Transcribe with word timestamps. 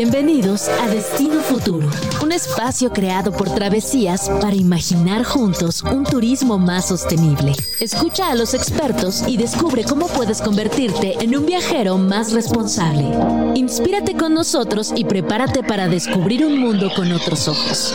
Bienvenidos 0.00 0.68
a 0.68 0.86
Destino 0.86 1.40
Futuro, 1.40 1.90
un 2.22 2.30
espacio 2.30 2.92
creado 2.92 3.32
por 3.32 3.52
Travesías 3.52 4.30
para 4.40 4.54
imaginar 4.54 5.24
juntos 5.24 5.82
un 5.82 6.04
turismo 6.04 6.56
más 6.56 6.86
sostenible. 6.86 7.52
Escucha 7.80 8.30
a 8.30 8.36
los 8.36 8.54
expertos 8.54 9.24
y 9.26 9.36
descubre 9.36 9.82
cómo 9.82 10.06
puedes 10.06 10.40
convertirte 10.40 11.16
en 11.20 11.36
un 11.36 11.46
viajero 11.46 11.98
más 11.98 12.30
responsable. 12.30 13.08
Inspírate 13.56 14.14
con 14.14 14.34
nosotros 14.34 14.92
y 14.94 15.04
prepárate 15.04 15.64
para 15.64 15.88
descubrir 15.88 16.46
un 16.46 16.60
mundo 16.60 16.92
con 16.94 17.10
otros 17.10 17.48
ojos. 17.48 17.92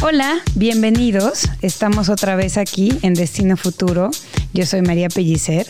Hola, 0.00 0.38
bienvenidos. 0.54 1.48
Estamos 1.60 2.08
otra 2.08 2.36
vez 2.36 2.56
aquí 2.56 2.96
en 3.02 3.14
Destino 3.14 3.56
Futuro. 3.56 4.12
Yo 4.52 4.64
soy 4.64 4.82
María 4.82 5.08
Pellicer. 5.08 5.66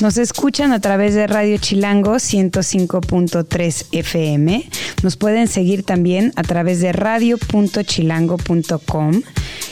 Nos 0.00 0.16
escuchan 0.18 0.72
a 0.72 0.80
través 0.80 1.14
de 1.14 1.26
Radio 1.26 1.56
Chilango 1.56 2.16
105.3 2.16 3.86
FM. 3.92 4.68
Nos 5.02 5.16
pueden 5.16 5.48
seguir 5.48 5.84
también 5.84 6.34
a 6.36 6.42
través 6.42 6.80
de 6.80 6.92
radio.chilango.com. 6.92 9.22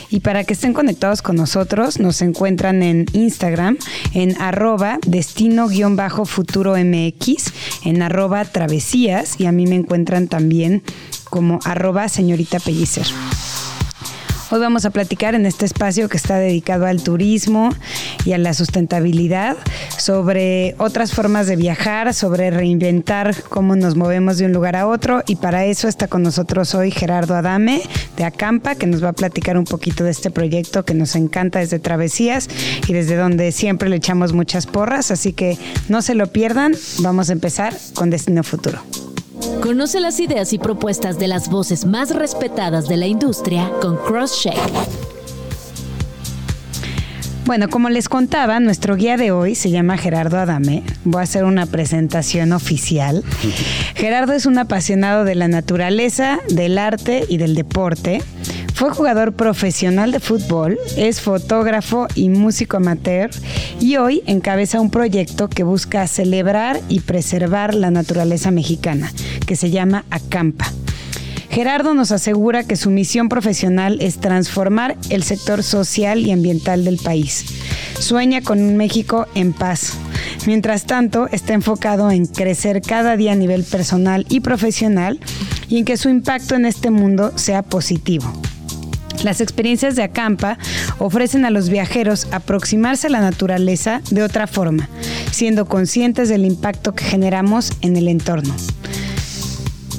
Y 0.09 0.21
para 0.21 0.43
que 0.43 0.53
estén 0.53 0.73
conectados 0.73 1.21
con 1.21 1.35
nosotros, 1.35 1.99
nos 1.99 2.23
encuentran 2.23 2.81
en 2.81 3.05
Instagram 3.13 3.77
en 4.13 4.41
arroba 4.41 4.97
destino-futuro 5.05 6.73
MX, 6.75 7.53
en 7.83 8.01
arroba 8.01 8.45
travesías 8.45 9.39
y 9.39 9.45
a 9.45 9.51
mí 9.51 9.67
me 9.67 9.75
encuentran 9.75 10.27
también 10.27 10.81
como 11.29 11.59
arroba 11.65 12.09
señorita 12.09 12.59
Pellicer. 12.59 13.05
Hoy 14.55 14.61
vamos 14.61 14.85
a 14.85 14.89
platicar 14.89 15.35
en 15.35 15.45
este 15.45 15.65
espacio 15.65 16.07
que 16.07 16.15
está 16.15 16.37
dedicado 16.37 16.85
al 16.85 17.03
turismo 17.03 17.75
y 18.23 18.31
a 18.31 18.37
la 18.37 18.53
sustentabilidad 18.53 19.57
sobre 19.97 20.75
otras 20.77 21.11
formas 21.11 21.47
de 21.47 21.57
viajar, 21.57 22.13
sobre 22.13 22.51
reinventar 22.51 23.35
cómo 23.49 23.75
nos 23.75 23.97
movemos 23.97 24.37
de 24.37 24.45
un 24.45 24.53
lugar 24.53 24.77
a 24.77 24.87
otro. 24.87 25.23
Y 25.27 25.35
para 25.35 25.65
eso 25.65 25.89
está 25.89 26.07
con 26.07 26.23
nosotros 26.23 26.73
hoy 26.73 26.89
Gerardo 26.89 27.35
Adame 27.35 27.81
de 28.15 28.23
Acampa 28.23 28.75
que 28.75 28.87
nos 28.87 29.03
va 29.03 29.09
a 29.09 29.13
platicar 29.13 29.57
un 29.57 29.65
poquito 29.65 30.05
de 30.05 30.11
este 30.11 30.31
proyecto 30.31 30.85
que 30.85 30.93
nos 30.93 31.17
encanta 31.17 31.59
desde 31.59 31.79
Travesías 31.79 32.47
y 32.87 32.93
desde 32.93 33.17
donde 33.17 33.51
siempre 33.51 33.89
le 33.89 33.97
echamos 33.97 34.31
muchas 34.31 34.67
porras, 34.67 35.11
así 35.11 35.33
que 35.33 35.57
no 35.89 36.01
se 36.01 36.15
lo 36.15 36.27
pierdan, 36.27 36.75
vamos 36.99 37.29
a 37.29 37.33
empezar 37.33 37.73
con 37.93 38.09
Destino 38.09 38.41
Futuro. 38.41 38.79
Conoce 39.65 39.99
las 39.99 40.19
ideas 40.19 40.53
y 40.53 40.59
propuestas 40.59 41.17
de 41.17 41.27
las 41.27 41.49
voces 41.49 41.85
más 41.85 42.11
respetadas 42.11 42.87
de 42.87 42.97
la 42.97 43.07
industria 43.07 43.71
con 43.81 43.97
CrossCheck. 43.97 44.53
Bueno, 47.45 47.67
como 47.67 47.89
les 47.89 48.07
contaba, 48.07 48.59
nuestro 48.59 48.95
guía 48.95 49.17
de 49.17 49.31
hoy 49.31 49.55
se 49.55 49.71
llama 49.71 49.97
Gerardo 49.97 50.37
Adame. 50.37 50.83
Voy 51.03 51.19
a 51.19 51.23
hacer 51.23 51.45
una 51.45 51.65
presentación 51.65 52.53
oficial. 52.53 53.23
Gerardo 53.95 54.33
es 54.33 54.45
un 54.45 54.59
apasionado 54.59 55.23
de 55.23 55.33
la 55.33 55.47
naturaleza, 55.47 56.37
del 56.47 56.77
arte 56.77 57.25
y 57.27 57.37
del 57.37 57.55
deporte. 57.55 58.21
Fue 58.75 58.89
jugador 58.89 59.31
profesional 59.31 60.11
de 60.11 60.19
fútbol, 60.19 60.77
es 60.97 61.21
fotógrafo 61.21 62.07
y 62.13 62.27
músico 62.27 62.75
amateur 62.75 63.29
y 63.79 63.95
hoy 63.95 64.21
encabeza 64.25 64.81
un 64.81 64.91
proyecto 64.91 65.47
que 65.47 65.63
busca 65.63 66.05
celebrar 66.07 66.81
y 66.89 66.99
preservar 66.99 67.73
la 67.73 67.89
naturaleza 67.89 68.51
mexicana, 68.51 69.13
que 69.47 69.55
se 69.55 69.71
llama 69.71 70.03
Acampa. 70.09 70.69
Gerardo 71.49 71.93
nos 71.93 72.11
asegura 72.11 72.65
que 72.65 72.75
su 72.75 72.89
misión 72.89 73.29
profesional 73.29 74.01
es 74.01 74.17
transformar 74.17 74.97
el 75.09 75.23
sector 75.23 75.63
social 75.63 76.19
y 76.19 76.31
ambiental 76.31 76.83
del 76.83 76.97
país. 76.97 77.45
Sueña 77.97 78.41
con 78.41 78.61
un 78.61 78.75
México 78.75 79.25
en 79.35 79.53
paz. 79.53 79.93
Mientras 80.47 80.85
tanto, 80.85 81.29
está 81.31 81.53
enfocado 81.53 82.11
en 82.11 82.25
crecer 82.25 82.81
cada 82.81 83.15
día 83.15 83.31
a 83.31 83.35
nivel 83.35 83.63
personal 83.63 84.25
y 84.27 84.41
profesional 84.41 85.21
y 85.69 85.77
en 85.77 85.85
que 85.85 85.95
su 85.95 86.09
impacto 86.09 86.55
en 86.55 86.65
este 86.65 86.91
mundo 86.91 87.31
sea 87.37 87.63
positivo. 87.63 88.33
Las 89.23 89.41
experiencias 89.41 89.95
de 89.95 90.03
acampa 90.03 90.57
ofrecen 90.99 91.45
a 91.45 91.49
los 91.49 91.69
viajeros 91.69 92.27
aproximarse 92.31 93.07
a 93.07 93.09
la 93.09 93.21
naturaleza 93.21 94.01
de 94.11 94.23
otra 94.23 94.47
forma, 94.47 94.89
siendo 95.31 95.65
conscientes 95.65 96.29
del 96.29 96.45
impacto 96.45 96.93
que 96.93 97.05
generamos 97.05 97.71
en 97.81 97.97
el 97.97 98.07
entorno. 98.07 98.53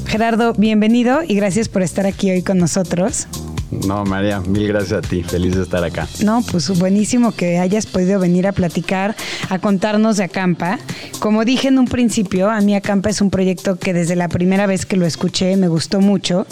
Gerardo, 0.06 0.52
bienvenido 0.54 1.22
y 1.26 1.34
gracias 1.34 1.68
por 1.68 1.82
estar 1.82 2.06
aquí 2.06 2.30
hoy 2.30 2.42
con 2.42 2.58
nosotros. 2.58 3.26
No, 3.70 4.04
María, 4.04 4.40
mil 4.40 4.68
gracias 4.68 5.04
a 5.04 5.08
ti. 5.08 5.22
Feliz 5.22 5.56
de 5.56 5.62
estar 5.62 5.82
acá. 5.82 6.08
No, 6.22 6.42
pues 6.42 6.68
buenísimo 6.78 7.32
que 7.32 7.58
hayas 7.58 7.86
podido 7.86 8.20
venir 8.20 8.46
a 8.46 8.52
platicar, 8.52 9.16
a 9.48 9.58
contarnos 9.58 10.16
de 10.16 10.24
Acampa. 10.24 10.78
Como 11.18 11.44
dije 11.44 11.68
en 11.68 11.78
un 11.78 11.86
principio, 11.86 12.50
a 12.50 12.60
mí 12.60 12.74
Acampa 12.74 13.10
es 13.10 13.20
un 13.20 13.30
proyecto 13.30 13.76
que 13.76 13.92
desde 13.92 14.16
la 14.16 14.28
primera 14.28 14.66
vez 14.66 14.86
que 14.86 14.96
lo 14.96 15.06
escuché 15.06 15.56
me 15.56 15.68
gustó 15.68 16.00
mucho, 16.00 16.46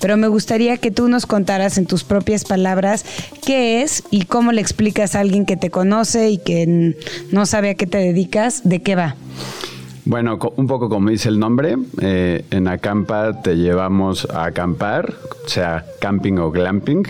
pero 0.00 0.16
me 0.16 0.28
gustaría 0.28 0.76
que 0.76 0.90
tú 0.90 1.08
nos 1.08 1.26
contaras 1.26 1.78
en 1.78 1.86
tus 1.86 2.04
propias 2.04 2.44
palabras 2.44 3.04
qué 3.44 3.82
es 3.82 4.02
y 4.10 4.24
cómo 4.24 4.52
le 4.52 4.60
explicas 4.60 5.14
a 5.14 5.20
alguien 5.20 5.46
que 5.46 5.56
te 5.56 5.70
conoce 5.70 6.30
y 6.30 6.38
que 6.38 6.96
no 7.30 7.46
sabe 7.46 7.70
a 7.70 7.74
qué 7.74 7.86
te 7.86 7.98
dedicas, 7.98 8.62
de 8.64 8.82
qué 8.82 8.94
va. 8.94 9.16
Bueno, 10.08 10.38
un 10.56 10.66
poco 10.66 10.88
como 10.88 11.10
dice 11.10 11.28
el 11.28 11.38
nombre, 11.38 11.76
eh, 12.00 12.42
en 12.50 12.66
Acampa 12.66 13.42
te 13.42 13.58
llevamos 13.58 14.26
a 14.30 14.46
acampar, 14.46 15.12
sea 15.44 15.84
camping 16.00 16.38
o 16.38 16.50
glamping, 16.50 17.02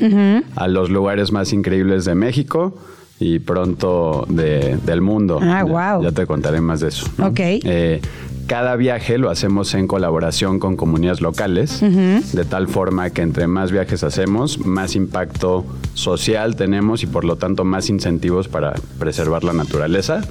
a 0.57 0.67
los 0.67 0.91
lugares 0.91 1.31
más 1.31 1.53
increíbles 1.53 2.05
de 2.07 2.17
México 2.17 2.77
y 3.21 3.39
pronto 3.39 4.27
del 4.29 5.01
mundo. 5.01 5.39
Ah, 5.41 5.63
wow. 5.63 6.03
Ya, 6.03 6.11
te 6.11 6.27
contaré 6.27 6.61
más 6.61 6.81
de 6.81 6.89
eso. 6.89 7.07
Ok. 7.23 7.39
Eh, 7.39 8.01
cada 8.49 8.75
viaje 8.75 9.17
lo 9.17 9.31
hacemos 9.31 9.75
en 9.75 9.87
colaboración 9.87 10.59
con 10.59 10.77
comunidades 10.77 11.21
locales, 11.21 11.81
de 11.81 12.45
tal 12.47 12.67
forma 12.67 13.11
que 13.11 13.23
entre 13.23 13.47
más 13.47 13.71
viajes 13.71 14.03
hacemos, 14.03 14.67
más 14.67 14.97
impacto 14.97 15.65
social 15.95 16.57
tenemos 16.57 17.05
y 17.05 17.07
por 17.07 17.25
lo 17.25 17.37
tanto 17.37 17.65
más 17.65 17.91
incentivos 17.91 18.49
para 18.49 18.75
preservar 18.99 19.45
la 19.45 19.53
naturaleza. 19.53 20.23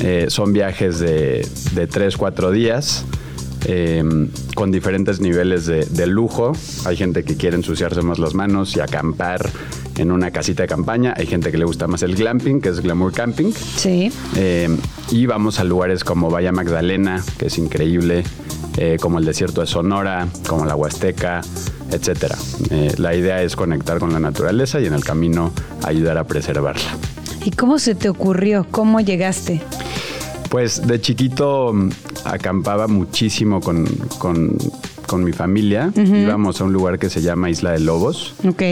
Eh, 0.00 0.26
son 0.28 0.52
viajes 0.52 1.00
de, 1.00 1.46
de 1.74 1.86
3, 1.86 2.16
4 2.16 2.50
días. 2.52 3.04
Eh, 3.64 4.04
con 4.54 4.70
diferentes 4.70 5.20
niveles 5.20 5.66
de, 5.66 6.06
lujo. 6.06 6.52
Hay 6.84 6.96
gente 6.96 7.24
que 7.24 7.36
quiere 7.36 7.56
ensuciarse 7.56 8.02
más 8.02 8.18
las 8.18 8.34
manos 8.34 8.76
y 8.76 8.80
acampar 8.80 9.50
en 9.96 10.12
una 10.12 10.30
casita 10.30 10.62
de 10.62 10.68
campaña. 10.68 11.12
Hay 11.16 11.26
gente 11.26 11.50
que 11.50 11.58
le 11.58 11.64
gusta 11.64 11.86
más 11.88 12.02
el 12.02 12.14
glamping, 12.14 12.60
que 12.60 12.68
es 12.68 12.80
glamour 12.80 13.12
camping. 13.12 13.52
Sí. 13.52 14.12
Eh, 14.36 14.68
y 15.10 15.26
vamos 15.26 15.58
a 15.58 15.64
lugares 15.64 16.04
como 16.04 16.30
Bahía 16.30 16.52
Magdalena, 16.52 17.22
que 17.36 17.46
es 17.46 17.58
increíble, 17.58 18.24
como 19.00 19.18
el 19.18 19.24
desierto 19.24 19.60
de 19.60 19.66
Sonora, 19.66 20.28
como 20.46 20.64
la 20.64 20.76
Huasteca, 20.76 21.40
etc. 21.90 22.32
la 22.96 23.12
idea 23.12 23.42
es 23.42 23.56
conectar 23.56 23.98
con 23.98 24.12
la 24.12 24.20
naturaleza 24.20 24.78
y 24.80 24.86
en 24.86 24.94
el 24.94 25.02
camino 25.02 25.52
ayudar 25.82 26.16
a 26.16 26.24
preservarla. 26.24 26.96
¿Y 27.44 27.50
cómo 27.50 27.80
se 27.80 27.96
te 27.96 28.08
ocurrió? 28.08 28.66
¿Cómo 28.70 29.00
llegaste? 29.00 29.62
Pues 30.48 30.86
de 30.86 31.00
chiquito 31.00 31.72
mm, 31.72 31.90
acampaba 32.24 32.86
muchísimo 32.86 33.60
con, 33.60 33.86
mi 35.18 35.32
familia. 35.32 35.90
Íbamos 35.96 36.60
a 36.60 36.64
un 36.64 36.72
lugar 36.72 36.98
que 36.98 37.08
se 37.10 37.22
llama 37.22 37.50
Isla 37.50 37.72
de 37.72 37.80
Lobos. 37.80 38.34
Ok. 38.46 38.62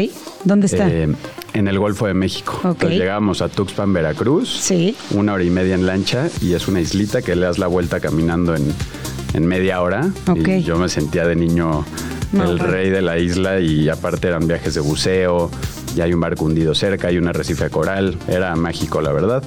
¿Dónde 0.45 0.67
está? 0.67 0.89
Eh, 0.89 1.09
en 1.55 1.69
el 1.69 1.79
Golfo 1.79 2.07
de 2.07 2.15
México. 2.15 2.61
Okay. 2.63 2.99
llegamos 2.99 3.41
a 3.41 3.49
Tuxpan, 3.49 3.93
Veracruz. 3.93 4.49
Sí. 4.49 4.95
Una 5.13 5.33
hora 5.33 5.45
y 5.45 5.51
media 5.51 5.75
en 5.75 5.87
lancha 5.87 6.29
y 6.43 6.53
es 6.53 6.69
una 6.69 6.81
islita 6.81 7.23
que 7.23 7.35
le 7.35 7.47
das 7.47 7.59
la 7.59 7.67
vuelta 7.67 8.01
caminando 8.01 8.55
en, 8.55 9.47
media 9.47 9.83
hora. 9.83 10.11
Okay. 10.29 10.61
Y 10.61 10.63
yo 10.63 10.77
me 10.79 10.89
sentía 10.89 11.27
de 11.27 11.37
niño 11.37 11.85
el 12.33 12.59
rey 12.59 12.91
de 12.91 13.03
la 13.03 13.19
isla 13.19 13.61
y 13.61 13.89
aparte 13.89 14.29
eran 14.29 14.47
viajes 14.47 14.75
de 14.75 14.81
buceo, 14.81 15.51
y 15.95 16.01
hay 16.01 16.13
un 16.13 16.21
barco 16.21 16.45
hundido 16.45 16.75
cerca, 16.75 17.09
hay 17.09 17.19
un 17.19 17.29
arrecife 17.29 17.71
coral. 17.71 18.17
Era 18.29 18.55
mágico, 18.57 19.01
la 19.01 19.13
verdad 19.13 19.43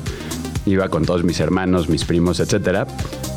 iba 0.65 0.89
con 0.89 1.05
todos 1.05 1.23
mis 1.23 1.39
hermanos, 1.39 1.89
mis 1.89 2.05
primos, 2.05 2.39
etcétera. 2.39 2.87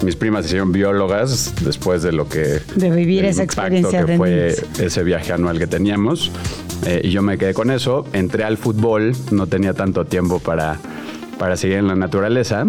Mis 0.03 0.17
primas 0.17 0.47
hicieron 0.47 0.73
biólogas 0.73 1.55
después 1.63 2.03
de 2.03 2.13
lo 2.13 2.29
que 2.29 2.61
de 2.75 2.91
vivir 2.91 3.25
esa 3.25 3.43
experiencia 3.43 4.05
que 4.05 4.17
fue 4.17 4.55
ese 4.79 5.03
viaje 5.05 5.33
anual 5.33 5.59
que 5.59 5.67
teníamos. 5.67 6.31
Eh, 6.87 7.03
y 7.05 7.11
yo 7.11 7.23
me 7.23 7.39
quedé 7.39 7.55
con 7.55 7.71
eso. 7.71 8.05
Entré 8.13 8.45
al 8.45 8.57
fútbol, 8.57 9.13
no 9.31 9.47
tenía 9.47 9.73
tanto 9.75 10.05
tiempo 10.05 10.41
para, 10.41 10.79
para 11.39 11.57
seguir 11.57 11.79
en 11.79 11.89
la 11.89 11.95
naturaleza. 11.95 12.67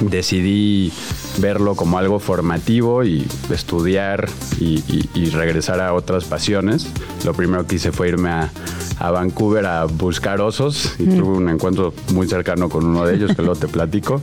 Decidí 0.00 0.92
verlo 1.38 1.74
como 1.74 1.98
algo 1.98 2.18
formativo 2.18 3.04
y 3.04 3.26
estudiar 3.50 4.28
y, 4.60 5.30
regresar 5.30 5.80
a 5.80 5.94
otras 5.94 6.24
pasiones. 6.24 6.86
Lo 7.24 7.32
primero 7.34 7.66
que 7.66 7.76
hice 7.76 7.92
fue 7.92 8.08
irme 8.08 8.30
a, 8.30 8.50
Vancouver 9.00 9.64
a 9.66 9.84
buscar 9.84 10.40
osos 10.40 10.94
y 10.98 11.04
tuve 11.04 11.36
un 11.36 11.48
encuentro 11.48 11.94
muy 12.12 12.26
cercano 12.26 12.68
con 12.68 12.84
uno 12.84 13.06
de 13.06 13.14
ellos, 13.14 13.36
que 13.36 13.42
luego 13.42 13.58
te 13.58 13.68
platico, 13.68 14.20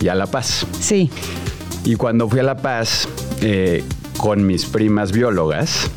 y 0.00 0.08
a 0.08 0.14
La 0.14 0.26
Paz. 0.26 0.66
Sí. 0.78 1.10
Y 1.84 1.96
cuando 1.96 2.28
fui 2.28 2.38
a 2.38 2.44
La 2.44 2.56
Paz 2.56 3.08
eh, 3.40 3.82
con 4.18 4.46
mis 4.46 4.64
primas 4.66 5.10
biólogas, 5.10 5.90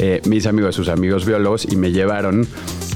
eh, 0.00 0.20
mis 0.26 0.46
amigos, 0.46 0.74
sus 0.74 0.88
amigos 0.88 1.24
biólogos, 1.24 1.64
y 1.70 1.76
me 1.76 1.92
llevaron 1.92 2.46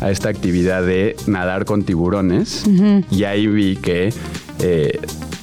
a 0.01 0.11
esta 0.11 0.29
actividad 0.29 0.83
de 0.83 1.17
nadar 1.27 1.65
con 1.65 1.85
tiburones. 1.85 2.65
Y 3.11 3.25
ahí 3.25 3.47
vi 3.47 3.77
que 3.77 4.13
eh, 4.61 4.99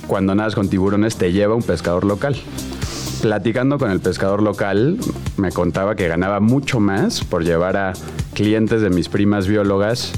cuando 0.10 0.34
nadas 0.34 0.56
con 0.56 0.68
tiburones 0.68 1.16
te 1.16 1.32
lleva 1.32 1.56
un 1.56 1.62
pescador 1.62 2.04
local. 2.04 2.36
platicando 3.22 3.78
con 3.78 3.92
el 3.92 4.00
pescador 4.00 4.42
local, 4.42 4.98
me 5.38 5.52
contaba 5.52 5.96
que 5.96 6.08
ganaba 6.08 6.40
mucho 6.40 6.80
más 6.80 7.24
por 7.24 7.44
llevar 7.44 7.76
a 7.76 7.94
clientes 8.34 8.82
de 8.82 8.90
mis 8.90 9.10
primas 9.10 9.46
biólogas 9.46 10.14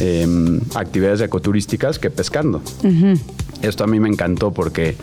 em, 0.00 0.60
actividades 0.76 1.20
ecoturísticas 1.20 1.98
que 1.98 2.10
pescando. 2.10 2.62
Esto 3.60 3.84
a 3.84 3.86
mí 3.88 3.98
me 3.98 4.08
encantó 4.08 4.52
porque 4.52 4.96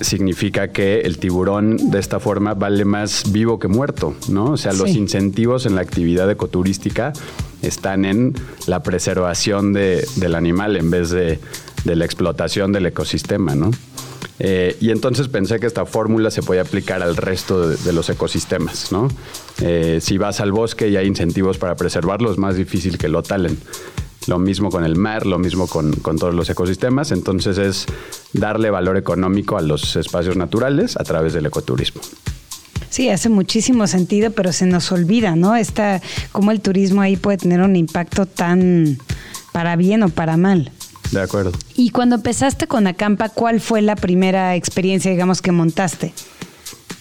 significa 0.00 0.68
que 0.68 1.00
el 1.00 1.18
tiburón 1.18 1.90
de 1.90 1.98
esta 1.98 2.20
forma 2.20 2.54
vale 2.54 2.84
más 2.84 3.32
vivo 3.32 3.58
que 3.58 3.66
muerto, 3.66 4.14
¿no? 4.28 4.52
O 4.52 4.56
sea, 4.56 4.72
los 4.72 4.90
incentivos 4.90 5.66
en 5.66 5.74
la 5.74 5.80
actividad 5.80 6.30
ecoturística 6.30 7.12
están 7.60 8.04
en 8.04 8.34
la 8.68 8.84
preservación 8.84 9.72
del 9.72 10.34
animal 10.36 10.76
en 10.76 10.90
vez 10.90 11.10
de, 11.10 11.40
la 11.84 12.04
explotación 12.04 12.72
del 12.72 12.86
ecosistema, 12.86 13.54
¿no? 13.54 13.70
Eh, 14.40 14.76
y 14.80 14.90
entonces 14.90 15.28
pensé 15.28 15.58
que 15.58 15.66
esta 15.66 15.84
fórmula 15.84 16.30
se 16.30 16.42
podía 16.42 16.62
aplicar 16.62 17.02
al 17.02 17.16
resto 17.16 17.68
de, 17.68 17.92
los 17.92 18.08
ecosistemas, 18.08 18.92
¿no? 18.92 19.08
Eh, 19.60 19.98
si 20.00 20.16
vas 20.16 20.40
al 20.40 20.52
bosque 20.52 20.88
y 20.88 20.96
hay 20.96 21.06
incentivos 21.06 21.58
para 21.58 21.74
preservarlo, 21.74 22.30
es 22.30 22.38
más 22.38 22.56
difícil 22.56 22.98
que 22.98 23.08
lo 23.08 23.22
talen. 23.22 23.58
Lo 24.26 24.38
mismo 24.38 24.70
con 24.70 24.84
el 24.84 24.96
mar, 24.96 25.26
lo 25.26 25.38
mismo 25.38 25.66
con, 25.66 25.92
todos 25.92 26.34
los 26.34 26.50
ecosistemas. 26.50 27.12
Entonces 27.12 27.56
es 27.58 27.86
darle 28.34 28.70
valor 28.70 28.96
económico 28.96 29.56
a 29.56 29.62
los 29.62 29.96
espacios 29.96 30.36
naturales 30.36 30.96
a 30.96 31.04
través 31.04 31.32
del 31.32 31.46
ecoturismo. 31.46 32.02
Sí, 32.90 33.08
hace 33.08 33.28
muchísimo 33.28 33.86
sentido, 33.86 34.30
pero 34.30 34.52
se 34.52 34.66
nos 34.66 34.92
olvida, 34.92 35.34
¿no? 35.34 35.56
Esta, 35.56 36.02
cómo 36.30 36.50
el 36.50 36.60
turismo 36.60 37.00
ahí 37.00 37.16
puede 37.16 37.38
tener 37.38 37.60
un 37.60 37.74
impacto 37.74 38.26
tan 38.26 38.98
para 39.52 39.76
bien 39.76 40.02
o 40.02 40.10
para 40.10 40.36
mal. 40.36 40.72
De 41.12 41.20
acuerdo. 41.20 41.52
Y 41.74 41.90
cuando 41.90 42.16
empezaste 42.16 42.66
con 42.66 42.86
Acampa, 42.86 43.28
¿cuál 43.30 43.60
fue 43.60 43.82
la 43.82 43.96
primera 43.96 44.56
experiencia, 44.56 45.10
digamos, 45.10 45.40
que 45.40 45.52
montaste? 45.52 46.12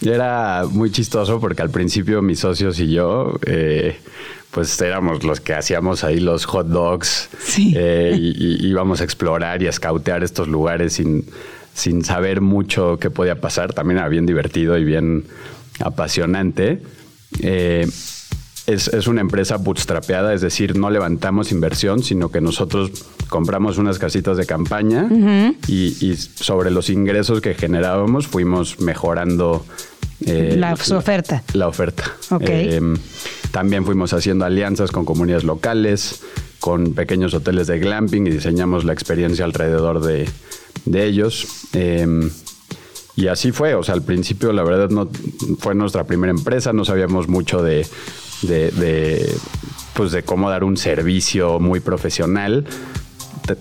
Era 0.01 0.63
muy 0.69 0.91
chistoso 0.91 1.39
porque 1.39 1.61
al 1.61 1.71
principio 1.71 2.21
mis 2.21 2.39
socios 2.39 2.79
y 2.79 2.91
yo 2.91 3.39
eh, 3.45 3.97
pues 4.51 4.79
éramos 4.81 5.23
los 5.23 5.39
que 5.41 5.55
hacíamos 5.55 6.03
ahí 6.03 6.19
los 6.19 6.45
hot 6.45 6.67
dogs 6.67 7.29
eh, 7.57 8.15
y, 8.19 8.67
íbamos 8.67 9.01
a 9.01 9.03
explorar 9.03 9.61
y 9.63 9.67
a 9.67 9.71
scoutear 9.71 10.23
estos 10.23 10.47
lugares 10.47 10.93
sin, 10.93 11.25
sin 11.73 12.03
saber 12.05 12.41
mucho 12.41 12.97
qué 12.99 13.09
podía 13.09 13.41
pasar. 13.41 13.73
También 13.73 13.97
era 13.97 14.07
bien 14.07 14.25
divertido 14.25 14.77
y 14.77 14.83
bien 14.83 15.25
apasionante. 15.79 16.81
Eh, 17.39 17.87
es, 18.67 19.07
una 19.07 19.21
empresa 19.21 19.55
bootstrapeada, 19.55 20.33
es 20.33 20.41
decir, 20.41 20.77
no 20.77 20.89
levantamos 20.89 21.53
inversión, 21.53 22.03
sino 22.03 22.29
que 22.29 22.41
nosotros 22.41 22.91
compramos 23.29 23.77
unas 23.77 23.97
casitas 23.97 24.35
de 24.35 24.45
campaña 24.45 25.09
y, 25.67 26.15
sobre 26.15 26.69
los 26.69 26.89
ingresos 26.89 27.39
que 27.39 27.53
generábamos 27.53 28.27
fuimos 28.27 28.79
mejorando 28.81 29.65
eh, 30.25 30.55
la, 30.57 30.73
oferta. 30.73 31.43
La 31.53 31.67
oferta. 31.67 32.03
Em, 32.41 32.97
también 33.51 33.85
fuimos 33.85 34.11
haciendo 34.13 34.43
alianzas 34.43 34.91
con 34.91 35.05
comunidades 35.05 35.45
locales, 35.45 36.21
con 36.59 36.93
pequeños 36.93 37.33
hoteles 37.33 37.67
de 37.67 37.79
glamping 37.79 38.27
y 38.27 38.31
diseñamos 38.31 38.83
la 38.83 38.91
experiencia 38.91 39.45
alrededor 39.45 40.01
de, 40.01 40.27
ellos. 40.91 41.47
Em, 41.71 42.29
y 43.15 43.27
así 43.27 43.51
fue, 43.53 43.75
o 43.75 43.83
sea, 43.83 43.95
al 43.95 44.03
principio 44.03 44.51
la 44.51 44.63
verdad 44.63 44.89
no 44.89 45.09
fue 45.59 45.73
nuestra 45.73 46.03
primera 46.03 46.31
empresa, 46.31 46.73
no 46.73 46.83
sabíamos 46.83 47.27
mucho 47.27 47.63
de, 47.63 47.85
de, 48.41 49.35
pues 49.93 50.11
de 50.11 50.23
cómo 50.23 50.49
dar 50.49 50.63
un 50.63 50.77
servicio 50.77 51.59
muy 51.59 51.79
profesional. 51.79 52.65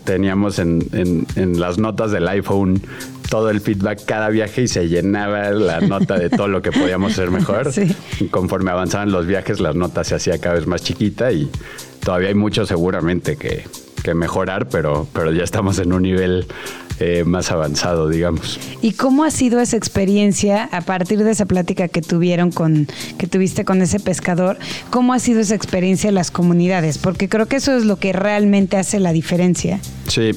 Teníamos 0.04 0.58
en, 0.58 1.26
en 1.36 1.60
las 1.60 1.78
notas 1.78 2.10
del 2.10 2.26
iPhone 2.28 2.82
todo 3.28 3.50
el 3.50 3.60
feedback 3.60 4.04
cada 4.04 4.28
viaje 4.28 4.62
y 4.62 4.68
se 4.68 4.88
llenaba 4.88 5.50
la 5.50 5.80
nota 5.80 6.18
de 6.18 6.30
todo 6.30 6.48
lo 6.48 6.62
que 6.62 6.72
podíamos 6.72 7.12
hacer 7.12 7.30
mejor. 7.30 7.70
Y 8.20 8.26
conforme 8.28 8.70
avanzaban 8.70 9.12
los 9.12 9.26
viajes, 9.26 9.60
las 9.60 9.74
notas 9.74 10.08
se 10.08 10.14
hacía 10.14 10.38
cada 10.38 10.54
vez 10.54 10.66
más 10.66 10.82
chiquita 10.82 11.32
y 11.32 11.50
todavía 12.02 12.28
hay 12.28 12.34
mucho 12.34 12.66
seguramente 12.66 13.36
que, 13.36 13.64
mejorar, 14.14 14.68
pero, 14.68 15.06
pero 15.12 15.32
ya 15.32 15.44
estamos 15.44 15.78
en 15.78 15.92
un 15.92 16.02
nivel 16.02 16.46
eh, 16.98 17.24
más 17.24 17.50
avanzado, 17.50 18.08
digamos. 18.08 18.58
¿Y 18.80 18.92
cómo 18.92 19.24
ha 19.24 19.30
sido 19.30 19.60
esa 19.60 19.76
experiencia 19.76 20.64
a 20.72 20.80
partir 20.80 21.22
de 21.24 21.30
esa 21.30 21.44
plática 21.44 21.88
que 21.88 22.00
tuvieron 22.00 22.50
con, 22.50 22.88
que 23.18 23.26
tuviste 23.26 23.64
con 23.64 23.82
ese 23.82 24.00
pescador? 24.00 24.58
¿Cómo 24.90 25.12
ha 25.12 25.18
sido 25.18 25.40
esa 25.40 25.54
experiencia 25.54 26.08
en 26.08 26.14
las 26.14 26.30
comunidades? 26.30 26.98
Porque 26.98 27.28
creo 27.28 27.46
que 27.46 27.56
eso 27.56 27.76
es 27.76 27.84
lo 27.84 27.96
que 27.96 28.12
realmente 28.12 28.76
hace 28.76 28.98
la 28.98 29.12
diferencia. 29.12 29.78
Sí. 30.08 30.32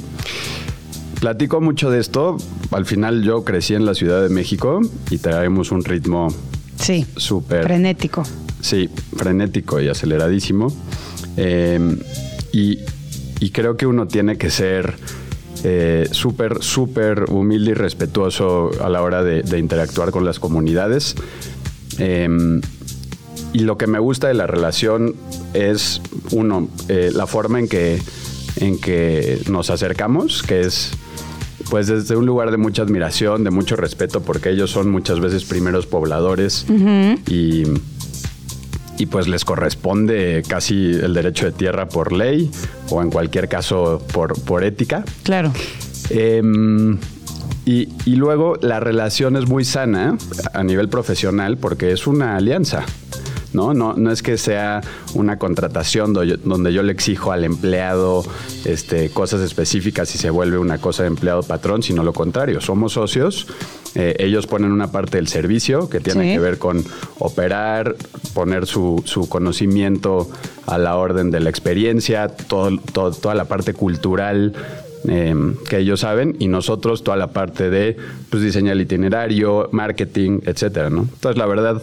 Platico 1.21 1.61
mucho 1.61 1.91
de 1.91 1.99
esto. 1.99 2.37
Al 2.71 2.85
final 2.85 3.23
yo 3.23 3.43
crecí 3.43 3.73
en 3.73 3.85
la 3.85 3.93
Ciudad 3.93 4.21
de 4.21 4.29
México 4.29 4.81
y 5.09 5.17
traemos 5.17 5.71
un 5.71 5.83
ritmo 5.83 6.27
sí, 6.77 7.05
súper... 7.15 7.63
Frenético. 7.63 8.23
Sí, 8.61 8.89
frenético 9.15 9.79
y 9.79 9.87
aceleradísimo. 9.87 10.67
Em, 11.37 11.99
y, 12.51 12.79
creo 13.51 13.77
que 13.77 13.87
uno 13.87 14.07
tiene 14.07 14.37
que 14.37 14.49
ser 14.49 14.95
eh, 15.63 16.07
súper, 16.11 16.63
súper 16.63 17.25
humilde 17.29 17.71
y 17.71 17.73
respetuoso 17.73 18.71
a 18.81 18.89
la 18.89 19.01
hora 19.01 19.23
de, 19.23 19.59
interactuar 19.59 20.11
con 20.11 20.25
las 20.25 20.39
comunidades. 20.39 21.15
Em, 21.97 22.61
y 23.51 23.59
lo 23.59 23.77
que 23.77 23.87
me 23.87 23.99
gusta 23.99 24.27
de 24.27 24.35
la 24.35 24.47
relación 24.47 25.15
es, 25.53 26.01
uno, 26.31 26.69
eh, 26.87 27.11
la 27.13 27.27
forma 27.27 27.59
en 27.59 27.67
que, 27.67 27.99
en 28.57 28.79
que 28.79 29.41
nos 29.49 29.69
acercamos, 29.69 30.43
que 30.43 30.61
es 30.61 30.91
pues 31.69 31.87
desde 31.87 32.15
un 32.15 32.25
lugar 32.25 32.51
de 32.51 32.57
mucha 32.57 32.81
admiración, 32.81 33.43
de 33.43 33.51
mucho 33.51 33.75
respeto, 33.75 34.21
porque 34.21 34.49
ellos 34.49 34.71
son 34.71 34.89
muchas 34.89 35.19
veces 35.19 35.45
primeros 35.45 35.85
pobladores 35.85 36.65
y, 37.27 37.63
y 38.99 39.05
pues 39.05 39.27
les 39.27 39.45
corresponde 39.45 40.43
casi 40.47 40.91
el 40.91 41.13
derecho 41.13 41.45
de 41.45 41.53
tierra 41.53 41.87
por 41.87 42.11
ley 42.11 42.51
o 42.89 43.01
en 43.01 43.09
cualquier 43.09 43.47
caso 43.47 44.03
por, 44.13 44.39
por 44.41 44.63
ética. 44.63 45.03
Claro. 45.23 45.51
Em, 46.09 46.97
y, 47.65 47.87
y, 48.05 48.15
luego 48.15 48.57
la 48.61 48.79
relación 48.79 49.37
es 49.37 49.47
muy 49.47 49.63
sana 49.63 50.17
a 50.53 50.63
nivel 50.63 50.89
profesional 50.89 51.57
porque 51.57 51.91
es 51.91 52.07
una 52.07 52.35
alianza. 52.35 52.85
¿No? 53.53 53.73
No, 53.73 53.93
no 53.93 54.11
es 54.11 54.23
que 54.23 54.37
sea 54.37 54.81
una 55.13 55.37
contratación 55.37 56.13
donde 56.13 56.73
yo 56.73 56.83
le 56.83 56.91
exijo 56.91 57.31
al 57.31 57.43
empleado 57.43 58.23
este, 58.65 59.09
cosas 59.09 59.41
específicas 59.41 60.13
y 60.15 60.17
se 60.17 60.29
vuelve 60.29 60.57
una 60.57 60.79
cosa 60.79 61.03
de 61.03 61.07
empleado 61.07 61.43
patrón, 61.43 61.83
sino 61.83 62.03
lo 62.03 62.13
contrario, 62.13 62.61
somos 62.61 62.93
socios. 62.93 63.47
Eh, 63.95 64.15
ellos 64.19 64.45
ponen 64.45 64.71
una 64.71 64.91
parte 64.91 65.17
del 65.17 65.27
servicio 65.27 65.89
que 65.89 65.99
tiene 65.99 66.33
que 66.33 66.39
ver 66.39 66.59
con 66.59 66.83
operar, 67.17 67.95
poner 68.33 68.67
su, 68.67 69.03
conocimiento 69.29 70.29
a 70.67 70.77
la 70.77 70.95
orden 70.95 71.31
de 71.31 71.39
la 71.39 71.49
experiencia, 71.49 72.27
toda 72.27 73.33
la 73.33 73.45
parte 73.45 73.73
cultural 73.73 74.53
Em, 75.07 75.55
que 75.69 75.77
ellos 75.77 76.01
saben 76.01 76.35
y 76.39 76.49
nosotros 76.49 77.03
toda 77.03 77.15
la 77.15 77.27
parte 77.27 77.69
de 77.69 77.95
pues, 78.29 78.43
diseñar 78.43 78.73
el 78.73 78.81
itinerario, 78.81 79.69
marketing, 79.71 80.41
etcétera, 80.45 80.89
¿no? 80.89 81.03
Entonces, 81.03 81.37
la 81.37 81.45
verdad, 81.45 81.81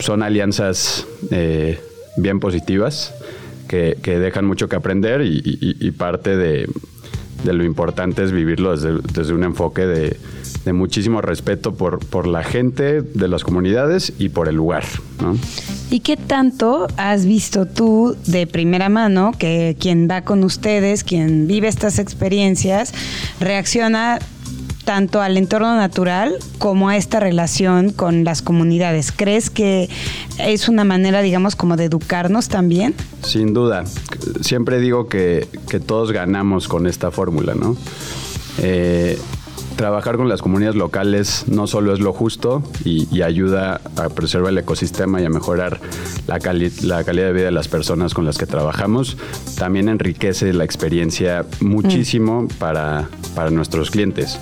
son 0.00 0.22
alianzas 0.22 1.06
eh, 1.30 1.78
bien 2.16 2.40
positivas 2.40 3.14
que, 3.68 3.94
dejan 4.04 4.46
mucho 4.46 4.68
que 4.68 4.76
aprender 4.76 5.22
y, 5.22 5.90
parte 5.92 6.36
de, 6.36 6.68
lo 7.44 7.64
importante 7.64 8.24
es 8.24 8.32
vivirlo 8.32 8.76
desde, 8.76 9.32
un 9.32 9.44
enfoque 9.44 9.86
de, 9.86 10.16
muchísimo 10.72 11.20
respeto 11.20 11.74
por, 11.74 12.04
por 12.04 12.26
la 12.26 12.42
gente 12.42 13.02
de 13.02 13.28
las 13.28 13.44
comunidades 13.44 14.12
y 14.18 14.28
por 14.30 14.48
el 14.48 14.56
lugar, 14.56 14.84
¿no? 15.20 15.36
¿Y 15.90 16.00
qué 16.00 16.16
tanto 16.16 16.86
has 16.96 17.26
visto 17.26 17.66
tú 17.66 18.16
de 18.26 18.46
primera 18.46 18.88
mano 18.88 19.32
que 19.38 19.76
quien 19.78 20.08
va 20.10 20.22
con 20.22 20.44
ustedes, 20.44 21.04
quien 21.04 21.46
vive 21.46 21.68
estas 21.68 21.98
experiencias, 21.98 22.92
reacciona 23.40 24.18
tanto 24.86 25.20
al 25.20 25.36
entorno 25.36 25.74
natural 25.76 26.36
como 26.58 26.88
a 26.88 26.96
esta 26.96 27.18
relación 27.18 27.90
con 27.90 28.22
las 28.22 28.40
comunidades. 28.40 29.10
¿Crees 29.10 29.50
que 29.50 29.90
es 30.38 30.68
una 30.68 30.84
manera, 30.84 31.22
digamos, 31.22 31.56
como 31.56 31.76
de 31.76 31.84
educarnos 31.84 32.48
también? 32.48 32.94
Sin 33.22 33.52
duda. 33.52 33.84
Siempre 34.40 34.78
digo 34.78 35.08
que, 35.08 35.48
que 35.68 35.80
todos 35.80 36.12
ganamos 36.12 36.68
con 36.68 36.86
esta 36.86 37.10
fórmula, 37.10 37.56
¿no? 37.56 37.76
Eh, 38.58 39.18
trabajar 39.76 40.16
con 40.16 40.28
las 40.28 40.42
comunidades 40.42 40.76
locales 40.76 41.44
no 41.46 41.66
solo 41.66 41.92
es 41.92 42.00
lo 42.00 42.12
justo 42.12 42.62
y, 42.84 43.22
ayuda 43.26 43.80
a 43.96 44.08
preservar 44.08 44.52
el 44.52 44.58
ecosistema 44.58 45.20
y 45.20 45.24
a 45.24 45.28
mejorar 45.28 45.80
la, 46.26 46.38
la, 46.82 47.04
calidad 47.04 47.26
de 47.26 47.32
vida 47.32 47.44
de 47.46 47.50
las 47.50 47.66
personas 47.66 48.14
con 48.14 48.24
las 48.24 48.38
que 48.38 48.46
trabajamos, 48.46 49.16
también 49.58 49.88
enriquece 49.88 50.52
la 50.52 50.64
experiencia 50.64 51.44
muchísimo 51.60 52.42
mm. 52.42 52.48
para, 52.58 53.08
para 53.34 53.50
nuestros 53.50 53.90
clientes 53.90 54.38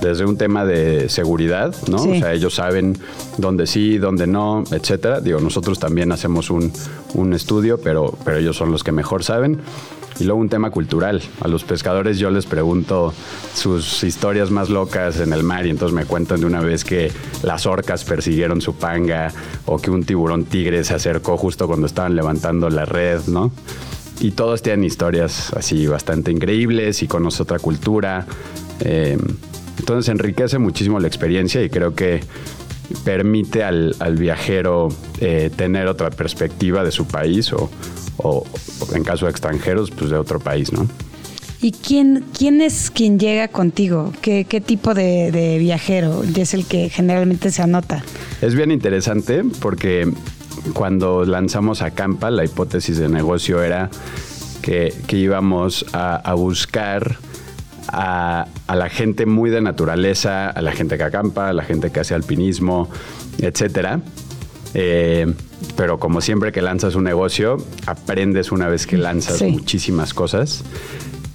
desde 0.00 0.24
un 0.26 0.36
tema 0.36 0.64
de 0.66 1.08
seguridad, 1.08 1.74
¿no? 1.88 1.96
O 1.96 2.14
sea, 2.18 2.32
ellos 2.32 2.54
saben 2.54 2.98
dónde 3.38 3.66
sí, 3.66 3.96
dónde 3.98 4.26
no, 4.26 4.64
etcétera. 4.70 5.20
Digo, 5.20 5.40
nosotros 5.40 5.78
también 5.78 6.12
hacemos 6.12 6.50
un, 6.50 6.72
un, 7.14 7.32
estudio, 7.32 7.78
pero, 7.78 8.12
pero 8.24 8.38
ellos 8.38 8.56
son 8.56 8.70
los 8.70 8.84
que 8.84 8.92
mejor 8.92 9.24
saben. 9.24 9.60
Y 10.20 10.24
luego 10.24 10.40
un 10.40 10.48
tema 10.48 10.70
cultural. 10.70 11.20
A 11.40 11.48
los 11.48 11.64
pescadores 11.64 12.18
yo 12.18 12.30
les 12.30 12.46
pregunto 12.46 13.12
sus 13.54 14.04
historias 14.04 14.50
más 14.50 14.70
locas 14.70 15.18
en 15.20 15.32
el 15.32 15.42
mar 15.42 15.66
y 15.66 15.70
entonces 15.70 15.94
me 15.94 16.04
cuentan 16.04 16.40
de 16.40 16.46
una 16.46 16.60
vez 16.60 16.84
que 16.84 17.10
las 17.42 17.66
orcas 17.66 18.04
persiguieron 18.04 18.60
su 18.60 18.76
panga 18.76 19.32
o 19.66 19.78
que 19.78 19.90
un 19.90 20.04
tiburón 20.04 20.44
tigre 20.44 20.84
se 20.84 20.94
acercó 20.94 21.36
justo 21.36 21.66
cuando 21.66 21.86
estaban 21.86 22.14
levantando 22.14 22.70
la 22.70 22.84
red, 22.84 23.22
¿no? 23.26 23.50
Y 24.20 24.30
todos 24.30 24.62
tienen 24.62 24.84
historias 24.84 25.52
así 25.54 25.86
bastante 25.86 26.30
increíbles 26.30 27.02
y 27.02 27.08
con 27.08 27.26
otra 27.26 27.58
cultura. 27.58 28.26
Eh, 28.80 29.18
entonces 29.78 30.08
enriquece 30.08 30.58
muchísimo 30.58 31.00
la 31.00 31.08
experiencia 31.08 31.62
y 31.62 31.68
creo 31.68 31.94
que 31.94 32.22
permite 33.04 33.64
al, 33.64 33.94
viajero 34.16 34.88
eh, 35.20 35.50
tener 35.54 35.88
otra 35.88 36.10
perspectiva 36.10 36.84
de 36.84 36.92
su 36.92 37.06
país 37.06 37.52
o, 37.52 37.70
o, 38.16 38.44
en 38.94 39.04
caso 39.04 39.26
de 39.26 39.30
extranjeros, 39.30 39.90
pues 39.90 40.10
de 40.10 40.16
otro 40.16 40.40
país, 40.40 40.72
¿no? 40.72 40.88
¿Y 41.60 41.72
quién, 41.72 42.24
quién 42.36 42.60
es 42.60 42.90
quien 42.90 43.18
llega 43.18 43.48
contigo? 43.48 44.12
¿Qué, 44.20 44.44
qué 44.44 44.60
tipo 44.60 44.92
de, 44.92 45.56
viajero 45.58 46.22
es 46.22 46.52
el 46.52 46.66
que 46.66 46.90
generalmente 46.90 47.50
se 47.50 47.62
anota? 47.62 48.04
Es 48.42 48.54
bien 48.54 48.70
interesante 48.70 49.42
porque 49.60 50.12
cuando 50.74 51.24
lanzamos 51.24 51.80
a 51.80 51.92
Campa, 51.92 52.30
la 52.30 52.44
hipótesis 52.44 52.98
de 52.98 53.08
negocio 53.08 53.62
era 53.62 53.88
que, 54.64 55.16
íbamos 55.16 55.84
a, 55.92 56.34
buscar 56.34 57.18
a, 57.88 58.46
la 58.68 58.88
gente 58.88 59.26
muy 59.26 59.50
de 59.50 59.60
naturaleza, 59.60 60.48
a 60.48 60.62
la 60.62 60.72
gente 60.72 60.96
que 60.96 61.04
acampa, 61.04 61.50
a 61.50 61.52
la 61.52 61.62
gente 61.62 61.90
que 61.90 62.00
hace 62.00 62.14
alpinismo, 62.14 62.88
etcétera. 63.38 64.00
Eh, 64.74 65.32
pero 65.76 65.98
como 65.98 66.20
siempre 66.20 66.52
que 66.52 66.60
lanzas 66.60 66.94
un 66.94 67.04
negocio, 67.04 67.56
aprendes 67.86 68.52
una 68.52 68.68
vez 68.68 68.86
que 68.86 68.96
lanzas 68.96 69.40
muchísimas 69.42 70.14
cosas. 70.14 70.64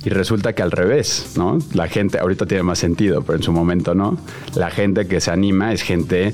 Y 0.04 0.10
resulta 0.10 0.54
que 0.54 0.62
al 0.62 0.72
revés, 0.72 1.34
¿no? 1.36 1.58
La 1.74 1.88
gente, 1.88 2.20
ahorita 2.20 2.46
tiene 2.46 2.64
más 2.64 2.80
sentido, 2.80 3.22
pero 3.22 3.38
en 3.38 3.44
su 3.44 3.52
momento 3.52 3.96
no. 3.96 4.18
La 4.56 4.70
gente 4.70 5.08
que 5.08 5.20
se 5.20 5.32
anima 5.32 5.74
es 5.74 5.82
gente 5.82 6.34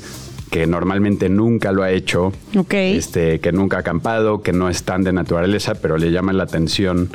que 0.51 0.67
normalmente 0.67 1.29
nunca 1.29 1.71
lo 1.71 1.81
ha 1.81 1.91
hecho, 1.91 2.31
este, 2.71 3.39
que 3.39 3.51
nunca 3.51 3.77
ha 3.77 3.79
acampado, 3.79 4.43
que 4.43 4.53
no 4.53 4.69
es 4.69 4.83
tan 4.83 5.03
de 5.03 5.11
naturaleza, 5.11 5.75
pero 5.75 5.97
le 5.97 6.11
llama 6.11 6.31
la 6.33 6.43
atención 6.43 7.09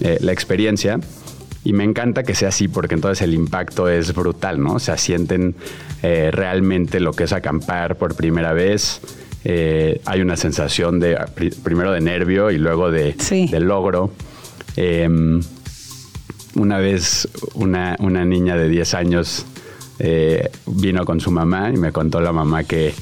eh, 0.00 0.18
la 0.20 0.32
experiencia. 0.32 0.98
Y 1.62 1.74
me 1.74 1.84
encanta 1.84 2.22
que 2.22 2.34
sea 2.34 2.48
así 2.48 2.68
porque 2.68 2.94
entonces 2.94 3.20
el 3.20 3.34
impacto 3.34 3.88
es 3.88 4.14
brutal, 4.14 4.62
¿no? 4.62 4.74
O 4.74 4.78
sea, 4.78 4.96
sienten 4.96 5.54
eh, 6.02 6.30
realmente 6.32 6.98
lo 7.00 7.12
que 7.12 7.24
es 7.24 7.32
acampar 7.34 7.96
por 7.96 8.14
primera 8.14 8.54
vez, 8.54 9.02
eh, 9.44 10.00
hay 10.04 10.20
una 10.20 10.36
sensación 10.36 11.00
de 11.00 11.18
primero 11.62 11.92
de 11.92 12.00
nervio 12.00 12.50
y 12.50 12.58
luego 12.58 12.90
de, 12.90 13.14
logro. 13.60 14.12
Em, 14.76 15.40
una 16.54 16.78
vez 16.78 17.28
una, 17.54 17.96
niña 18.24 18.56
de 18.56 18.68
10 18.68 18.94
años 18.94 19.46
eh, 19.98 20.50
vino 20.66 21.04
con 21.04 21.20
su 21.20 21.30
mamá 21.30 21.70
y 21.72 21.76
me 21.76 21.92
contó 21.92 22.20
la 22.20 22.32
mamá 22.32 22.64
que 22.64 22.92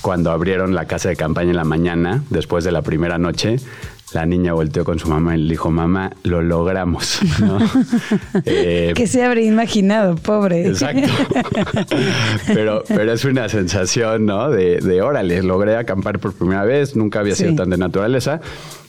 cuando 0.00 0.30
abrieron 0.30 0.74
la 0.74 0.86
casa 0.86 1.08
de 1.08 1.16
campaña 1.16 1.50
en 1.50 1.56
la 1.56 1.64
mañana, 1.64 2.22
después 2.30 2.64
de 2.64 2.72
la 2.72 2.82
primera 2.82 3.18
noche, 3.18 3.56
la 4.12 4.24
niña 4.24 4.52
volteó 4.52 4.84
con 4.84 4.98
su 4.98 5.08
mamá 5.08 5.36
y 5.36 5.42
le 5.42 5.50
dijo, 5.50 5.70
mamá, 5.70 6.12
lo 6.22 6.42
logramos. 6.42 7.20
Eh, 8.44 8.92
que 8.94 9.06
se 9.06 9.24
habría 9.24 9.44
imaginado, 9.44 10.14
pobre. 10.16 10.68
Exacto. 10.68 11.08
pero, 12.46 12.84
pero 12.86 13.12
es 13.12 13.24
una 13.24 13.48
sensación, 13.48 14.26
¿no? 14.26 14.50
De, 14.50 14.78
de, 14.78 15.02
órale, 15.02 15.42
logré 15.42 15.76
acampar 15.76 16.18
por 16.18 16.32
primera 16.34 16.64
vez, 16.64 16.96
nunca 16.96 17.20
había 17.20 17.34
sido 17.34 17.54
tan 17.54 17.70
de 17.70 17.78
naturaleza 17.78 18.40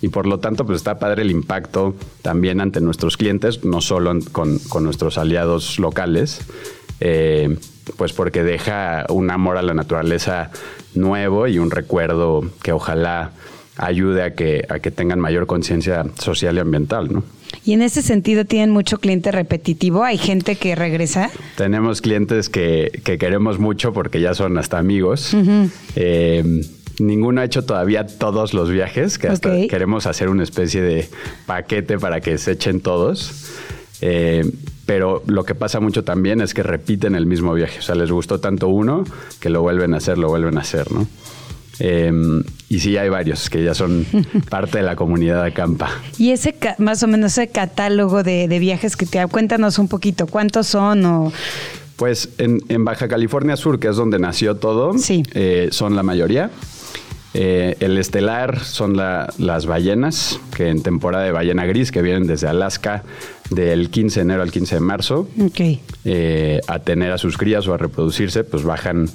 y 0.01 0.09
por 0.09 0.27
lo 0.27 0.39
tanto 0.39 0.65
pues 0.65 0.77
está 0.77 0.99
padre 0.99 1.23
el 1.23 1.31
impacto 1.31 1.95
también 2.21 2.61
ante 2.61 2.81
nuestros 2.81 3.17
clientes, 3.17 3.63
no 3.63 3.81
solo 3.81 4.17
con, 4.31 4.59
nuestros 4.81 5.17
aliados 5.17 5.79
locales. 5.79 6.41
Eh, 6.99 7.57
pues 7.95 8.11
porque 8.11 8.43
deja 8.43 9.05
un 9.09 9.31
amor 9.31 9.57
a 9.57 9.61
la 9.61 9.73
naturaleza 9.73 10.51
nuevo 10.93 11.47
y 11.47 11.59
un 11.59 11.71
recuerdo 11.71 12.43
que 12.61 12.73
ojalá 12.73 13.31
ayude 13.77 14.23
a 14.23 14.33
que, 14.33 14.65
a 14.69 14.79
que 14.79 14.91
tengan 14.91 15.19
mayor 15.19 15.47
conciencia 15.47 16.05
social 16.19 16.57
y 16.57 16.59
ambiental, 16.59 17.11
¿no? 17.11 17.23
Y 17.63 17.73
en 17.73 17.81
ese 17.81 18.01
sentido 18.01 18.45
tienen 18.45 18.71
mucho 18.71 18.97
cliente 18.97 19.31
repetitivo, 19.31 20.03
hay 20.03 20.17
gente 20.17 20.55
que 20.55 20.75
regresa. 20.75 21.31
Tenemos 21.55 22.01
clientes 22.01 22.49
que, 22.49 23.01
queremos 23.03 23.59
mucho 23.59 23.93
porque 23.93 24.21
ya 24.21 24.33
son 24.33 24.57
hasta 24.57 24.77
amigos. 24.77 25.35
Eh, 25.95 26.61
ninguno 26.99 27.41
ha 27.41 27.43
hecho 27.45 27.63
todavía 27.63 28.05
todos 28.07 28.53
los 28.53 28.69
viajes, 28.69 29.17
que 29.17 29.27
hasta 29.27 29.67
queremos 29.67 30.05
hacer 30.05 30.29
una 30.29 30.43
especie 30.43 30.81
de 30.81 31.09
paquete 31.45 31.97
para 31.97 32.21
que 32.21 32.37
se 32.37 32.53
echen 32.53 32.81
todos. 32.81 33.33
Eh, 34.01 34.49
pero 34.85 35.23
lo 35.25 35.43
que 35.43 35.53
pasa 35.53 35.79
mucho 35.81 36.03
también 36.03 36.39
es 36.39 36.53
que 36.53 36.63
repiten 36.63 37.15
el 37.15 37.25
mismo 37.25 37.53
viaje. 37.53 37.79
O 37.79 37.81
sea, 37.81 37.95
les 37.95 38.11
gustó 38.11 38.39
tanto 38.39 38.69
uno 38.69 39.03
que 39.41 39.49
lo 39.49 39.61
vuelven 39.61 39.93
a 39.93 39.97
hacer, 39.97 40.17
lo 40.17 40.29
vuelven 40.29 40.57
a 40.57 40.61
hacer, 40.61 40.91
¿no? 40.91 41.07
Em, 41.79 42.43
y 42.69 42.79
sí, 42.79 42.97
hay 42.97 43.09
varios 43.09 43.49
que 43.49 43.63
ya 43.63 43.73
son 43.73 44.05
parte 44.49 44.79
de 44.79 44.83
la 44.83 44.95
comunidad 44.95 45.43
de 45.43 45.49
Acampa. 45.49 45.89
Y 46.17 46.31
ese, 46.31 46.55
más 46.77 47.03
o 47.03 47.07
menos, 47.07 47.33
ese 47.33 47.49
catálogo 47.49 48.23
de, 48.23 48.47
viajes 48.59 48.95
que 48.95 49.05
te 49.05 49.25
cuéntanos 49.27 49.77
un 49.79 49.87
poquito, 49.87 50.27
¿cuántos 50.27 50.67
son? 50.67 51.05
O... 51.05 51.31
Pues 51.95 52.29
en, 52.37 52.85
Baja 52.85 53.07
California 53.07 53.55
Sur, 53.55 53.79
que 53.79 53.87
es 53.87 53.95
donde 53.95 54.19
nació 54.19 54.55
todo, 54.55 54.93
eh, 55.09 55.69
son 55.71 55.95
la 55.95 56.03
mayoría. 56.03 56.51
Eh, 57.33 57.75
el 57.81 57.97
estelar 57.97 58.63
son 58.63 58.97
las 58.97 59.65
ballenas, 59.65 60.39
que 60.55 60.69
en 60.69 60.81
temporada 60.81 61.23
de 61.23 61.31
ballena 61.31 61.65
gris, 61.65 61.91
que 61.91 62.01
vienen 62.01 62.25
desde 62.25 62.47
Alaska 62.47 63.03
del 63.51 63.89
15 63.89 64.19
de 64.19 64.23
enero 64.23 64.41
al 64.41 64.51
15 64.51 64.75
de 64.75 64.81
marzo, 64.81 65.29
eh, 66.05 66.61
a 66.67 66.79
tener 66.79 67.11
a 67.11 67.17
sus 67.17 67.37
crías 67.37 67.67
o 67.67 67.73
a 67.73 67.77
reproducirse, 67.77 68.43
pues 68.43 68.63
bajan 68.63 69.09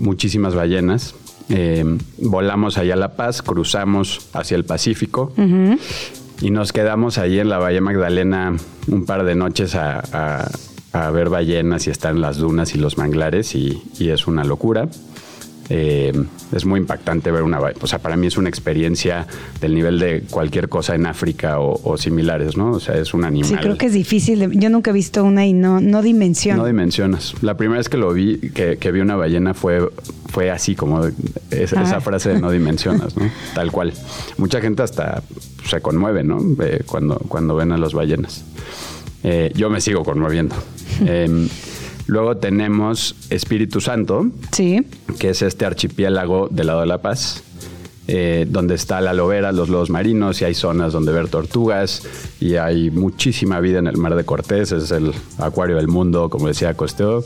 muchísimas 0.00 0.54
ballenas. 0.54 1.14
Eh, 1.48 1.84
volamos 2.18 2.78
allá 2.78 2.94
a 2.94 2.96
La 2.96 3.16
Paz, 3.16 3.42
cruzamos 3.42 4.28
hacia 4.32 4.56
el 4.56 4.64
Pacífico 4.64 5.32
y 6.40 6.50
nos 6.50 6.72
quedamos 6.72 7.18
ahí 7.18 7.38
en 7.38 7.48
la 7.48 7.58
Bahía 7.58 7.80
Magdalena 7.80 8.56
un 8.88 9.04
par 9.04 9.24
de 9.24 9.34
noches 9.34 9.74
a, 9.74 10.48
ver 11.12 11.30
ballenas 11.30 11.86
y 11.86 11.90
estar 11.90 12.14
en 12.14 12.20
las 12.20 12.36
dunas 12.36 12.74
y 12.74 12.78
los 12.78 12.98
manglares 12.98 13.54
y 13.54 13.82
es 13.98 14.26
una 14.26 14.44
locura. 14.44 14.88
Eh, 15.68 16.12
es 16.52 16.64
muy 16.66 16.80
impactante 16.80 17.30
ver 17.30 17.42
una... 17.42 17.58
O 17.80 17.86
sea, 17.86 17.98
para 17.98 18.16
mí 18.16 18.26
es 18.26 18.36
una 18.36 18.48
experiencia 18.48 19.26
del 19.60 19.74
nivel 19.74 19.98
de 19.98 20.22
cualquier 20.28 20.68
cosa 20.68 20.94
en 20.94 21.06
África 21.06 21.58
o, 21.60 21.96
similares, 21.96 22.56
¿no? 22.56 22.72
O 22.72 22.80
sea, 22.80 22.96
es 22.96 23.14
un 23.14 23.24
animal. 23.24 23.48
Sí, 23.48 23.56
creo 23.56 23.78
que 23.78 23.86
es 23.86 23.92
difícil. 23.92 24.50
Yo 24.58 24.70
nunca 24.70 24.90
he 24.90 24.94
visto 24.94 25.24
una 25.24 25.46
y 25.46 25.52
no, 25.52 25.80
no 25.80 26.02
dimensiono. 26.02 26.62
No 26.62 26.66
dimensionas. 26.66 27.34
La 27.42 27.56
primera 27.56 27.78
vez 27.78 27.88
que 27.88 27.96
lo 27.96 28.12
vi, 28.12 28.38
que, 28.38 28.92
vi 28.92 29.00
una 29.00 29.16
ballena 29.16 29.54
fue, 29.54 29.88
fue 30.26 30.50
así, 30.50 30.74
como 30.74 31.06
esa 31.50 31.96
ah. 31.96 32.00
frase 32.00 32.30
de 32.30 32.40
no 32.40 32.50
dimensionas, 32.52 33.16
¿no? 33.16 33.30
Tal 33.54 33.70
cual. 33.70 33.92
Mucha 34.36 34.60
gente 34.60 34.82
hasta 34.82 35.22
se 35.64 35.80
conmueve, 35.80 36.24
¿no? 36.24 36.38
cuando, 36.86 37.16
cuando 37.28 37.54
ven 37.54 37.72
a 37.72 37.78
las 37.78 37.94
ballenas. 37.94 38.44
Eh, 39.24 39.52
yo 39.54 39.70
me 39.70 39.80
sigo 39.80 40.02
conmoviendo. 40.04 40.54
Luego 42.06 42.36
tenemos 42.36 43.14
Espíritu 43.30 43.80
Santo, 43.80 44.26
sí. 44.50 44.84
que 45.18 45.30
es 45.30 45.42
este 45.42 45.64
archipiélago 45.64 46.48
del 46.50 46.66
lado 46.66 46.80
de 46.80 46.86
La 46.86 46.98
Paz. 46.98 47.42
Eh, 48.08 48.46
donde 48.50 48.74
está 48.74 49.00
la 49.00 49.14
lobera, 49.14 49.52
los 49.52 49.68
lobos 49.68 49.88
marinos 49.88 50.42
y 50.42 50.44
hay 50.44 50.54
zonas 50.54 50.92
donde 50.92 51.12
ver 51.12 51.28
tortugas 51.28 52.02
y 52.40 52.56
hay 52.56 52.90
muchísima 52.90 53.60
vida 53.60 53.78
en 53.78 53.86
el 53.86 53.96
mar 53.96 54.16
de 54.16 54.24
Cortés, 54.24 54.72
es 54.72 54.90
el 54.90 55.12
acuario 55.38 55.76
del 55.76 55.86
mundo, 55.86 56.28
como 56.28 56.48
decía 56.48 56.74
Costeo. 56.74 57.24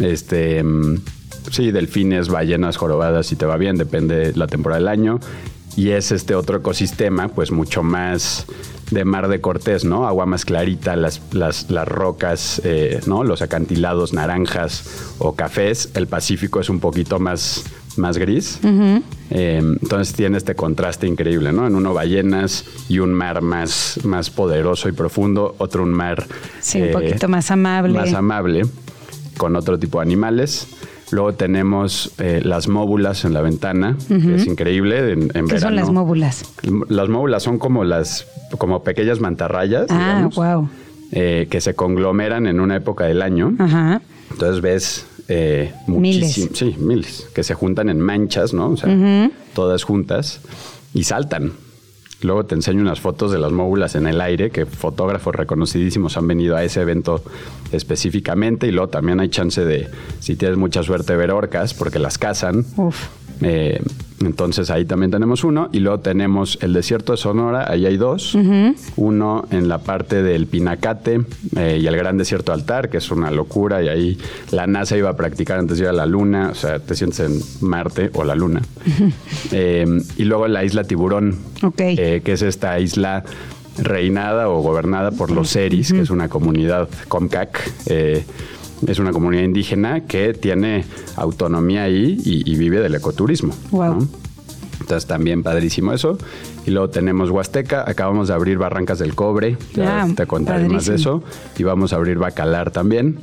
Este, 0.00 0.62
mm, 0.62 0.96
sí, 1.52 1.70
delfines, 1.70 2.28
ballenas, 2.28 2.76
jorobadas, 2.78 3.28
si 3.28 3.36
te 3.36 3.46
va 3.46 3.56
bien, 3.56 3.76
depende 3.76 4.16
de 4.16 4.36
la 4.36 4.48
temporada 4.48 4.80
del 4.80 4.88
año. 4.88 5.20
Y 5.76 5.90
es 5.90 6.10
este 6.10 6.34
otro 6.34 6.58
ecosistema, 6.58 7.28
pues 7.28 7.52
mucho 7.52 7.84
más 7.84 8.46
de 8.92 9.04
Mar 9.04 9.28
de 9.28 9.40
Cortés, 9.40 9.84
¿no? 9.84 10.06
Agua 10.06 10.26
más 10.26 10.44
clarita, 10.44 10.96
las, 10.96 11.20
las, 11.32 11.88
rocas, 11.88 12.60
eh, 12.64 13.00
¿no? 13.06 13.24
Los 13.24 13.42
acantilados 13.42 14.12
naranjas 14.12 15.14
o 15.18 15.34
cafés. 15.34 15.90
El 15.94 16.06
Pacífico 16.06 16.60
es 16.60 16.68
un 16.68 16.78
poquito 16.78 17.18
más, 17.18 17.64
más 17.96 18.18
gris. 18.18 18.60
Eh, 19.30 19.60
entonces 19.60 20.14
tiene 20.14 20.36
este 20.36 20.54
contraste 20.54 21.06
increíble, 21.06 21.52
¿no? 21.52 21.66
En 21.66 21.74
uno 21.74 21.94
ballenas 21.94 22.66
y 22.88 22.98
un 22.98 23.14
mar 23.14 23.40
más, 23.40 23.98
más 24.04 24.30
poderoso 24.30 24.88
y 24.88 24.92
profundo, 24.92 25.54
otro 25.58 25.82
un 25.82 25.92
mar... 25.92 26.26
Sí, 26.60 26.80
un 26.80 26.88
eh, 26.88 26.92
poquito 26.92 27.28
más 27.28 27.50
amable. 27.50 27.94
Más 27.94 28.12
amable, 28.12 28.62
con 29.38 29.56
otro 29.56 29.78
tipo 29.78 29.98
de 29.98 30.02
animales. 30.02 30.68
Luego 31.12 31.34
tenemos 31.34 32.12
eh, 32.18 32.40
las 32.42 32.68
móbulas 32.68 33.26
en 33.26 33.34
la 33.34 33.42
ventana, 33.42 33.98
que 34.08 34.34
es 34.34 34.46
increíble. 34.46 35.12
En, 35.12 35.46
¿Qué 35.46 35.60
son 35.60 35.76
las 35.76 35.90
móbulas? 35.90 36.42
Las 36.88 37.08
móbulas 37.10 37.42
son 37.42 37.58
como 37.58 37.84
las 37.84 38.26
como 38.56 38.82
pequeñas 38.82 39.20
mantarrayas, 39.20 39.86
ah, 39.90 40.28
wow. 40.34 40.68
Eh, 41.12 41.48
que 41.50 41.60
se 41.60 41.74
conglomeran 41.74 42.46
en 42.46 42.60
una 42.60 42.76
época 42.76 43.04
del 43.04 43.20
año. 43.20 43.54
Ajá. 43.58 44.00
Entonces 44.30 44.62
ves 44.62 45.06
eh, 45.28 45.74
muchísimos, 45.86 46.58
sí, 46.58 46.76
miles, 46.78 47.28
que 47.34 47.42
se 47.42 47.52
juntan 47.52 47.90
en 47.90 48.00
manchas, 48.00 48.54
¿no? 48.54 48.70
O 48.70 48.76
sea, 48.78 49.30
todas 49.54 49.84
juntas 49.84 50.40
y 50.94 51.04
saltan. 51.04 51.52
Luego 52.24 52.44
te 52.44 52.54
enseño 52.54 52.80
unas 52.80 53.00
fotos 53.00 53.32
de 53.32 53.38
las 53.38 53.52
móbulas 53.52 53.94
en 53.94 54.06
el 54.06 54.20
aire, 54.20 54.50
que 54.50 54.66
fotógrafos 54.66 55.34
reconocidísimos 55.34 56.16
han 56.16 56.26
venido 56.26 56.56
a 56.56 56.64
ese 56.64 56.80
evento 56.80 57.22
específicamente. 57.72 58.66
Y 58.66 58.72
luego 58.72 58.88
también 58.88 59.20
hay 59.20 59.28
chance 59.28 59.64
de, 59.64 59.88
si 60.20 60.36
tienes 60.36 60.56
mucha 60.56 60.82
suerte, 60.82 61.16
ver 61.16 61.30
orcas, 61.30 61.74
porque 61.74 61.98
las 61.98 62.18
cazan. 62.18 62.64
Uf. 62.76 63.08
Eh, 63.40 63.82
entonces 64.26 64.70
ahí 64.70 64.84
también 64.84 65.10
tenemos 65.10 65.44
uno. 65.44 65.68
Y 65.72 65.80
luego 65.80 66.00
tenemos 66.00 66.58
el 66.62 66.72
desierto 66.72 67.12
de 67.12 67.18
Sonora, 67.18 67.70
ahí 67.70 67.86
hay 67.86 67.96
dos. 67.96 68.36
Uno 68.96 69.44
en 69.50 69.68
la 69.68 69.78
parte 69.78 70.22
del 70.22 70.46
Pinacate 70.46 71.20
eh, 71.56 71.78
y 71.80 71.86
el 71.86 71.96
Gran 71.96 72.18
Desierto 72.18 72.52
Altar, 72.52 72.88
que 72.88 72.98
es 72.98 73.10
una 73.10 73.30
locura. 73.30 73.82
Y 73.82 73.88
ahí 73.88 74.18
la 74.50 74.66
NASA 74.66 74.96
iba 74.96 75.10
a 75.10 75.16
practicar 75.16 75.58
antes 75.58 75.78
de 75.78 75.84
ir 75.84 75.88
a 75.88 75.92
la 75.92 76.06
Luna. 76.06 76.50
O 76.50 76.54
sea, 76.54 76.78
te 76.78 76.94
sientes 76.94 77.20
en 77.20 77.40
Marte 77.66 78.10
o 78.14 78.24
la 78.24 78.34
Luna. 78.34 78.62
Eh, 79.50 79.84
y 80.16 80.24
luego 80.24 80.48
la 80.48 80.64
isla 80.64 80.84
Tiburón, 80.84 81.36
eh, 81.78 82.22
que 82.24 82.32
es 82.32 82.42
esta 82.42 82.78
isla 82.80 83.24
reinada 83.76 84.48
o 84.48 84.62
gobernada 84.62 85.10
por 85.10 85.30
los 85.30 85.50
Seris, 85.50 85.92
que 85.92 86.00
es 86.00 86.10
una 86.10 86.28
comunidad 86.28 86.88
Comcac. 87.08 87.60
Es 88.86 88.98
una 88.98 89.12
comunidad 89.12 89.42
indígena 89.44 90.00
que 90.06 90.34
tiene 90.34 90.84
autonomía 91.16 91.84
ahí 91.84 92.18
y, 92.24 92.50
y 92.50 92.56
vive 92.56 92.80
del 92.80 92.94
ecoturismo. 92.94 93.54
Wow. 93.70 93.94
¿no? 94.00 94.08
Entonces 94.80 95.06
también 95.06 95.42
padrísimo 95.42 95.92
eso. 95.92 96.18
Y 96.66 96.70
luego 96.70 96.90
tenemos 96.90 97.30
Huasteca, 97.30 97.84
acabamos 97.88 98.28
de 98.28 98.34
abrir 98.34 98.58
Barrancas 98.58 98.98
del 98.98 99.14
Cobre, 99.14 99.56
ya 99.74 100.02
Ah, 100.02 100.08
te 100.14 100.26
contaré 100.26 100.68
más 100.68 100.86
de 100.86 100.96
eso. 100.96 101.22
Y 101.58 101.62
vamos 101.64 101.92
a 101.92 101.96
abrir 101.96 102.18
Bacalar 102.18 102.70
también. 102.70 103.18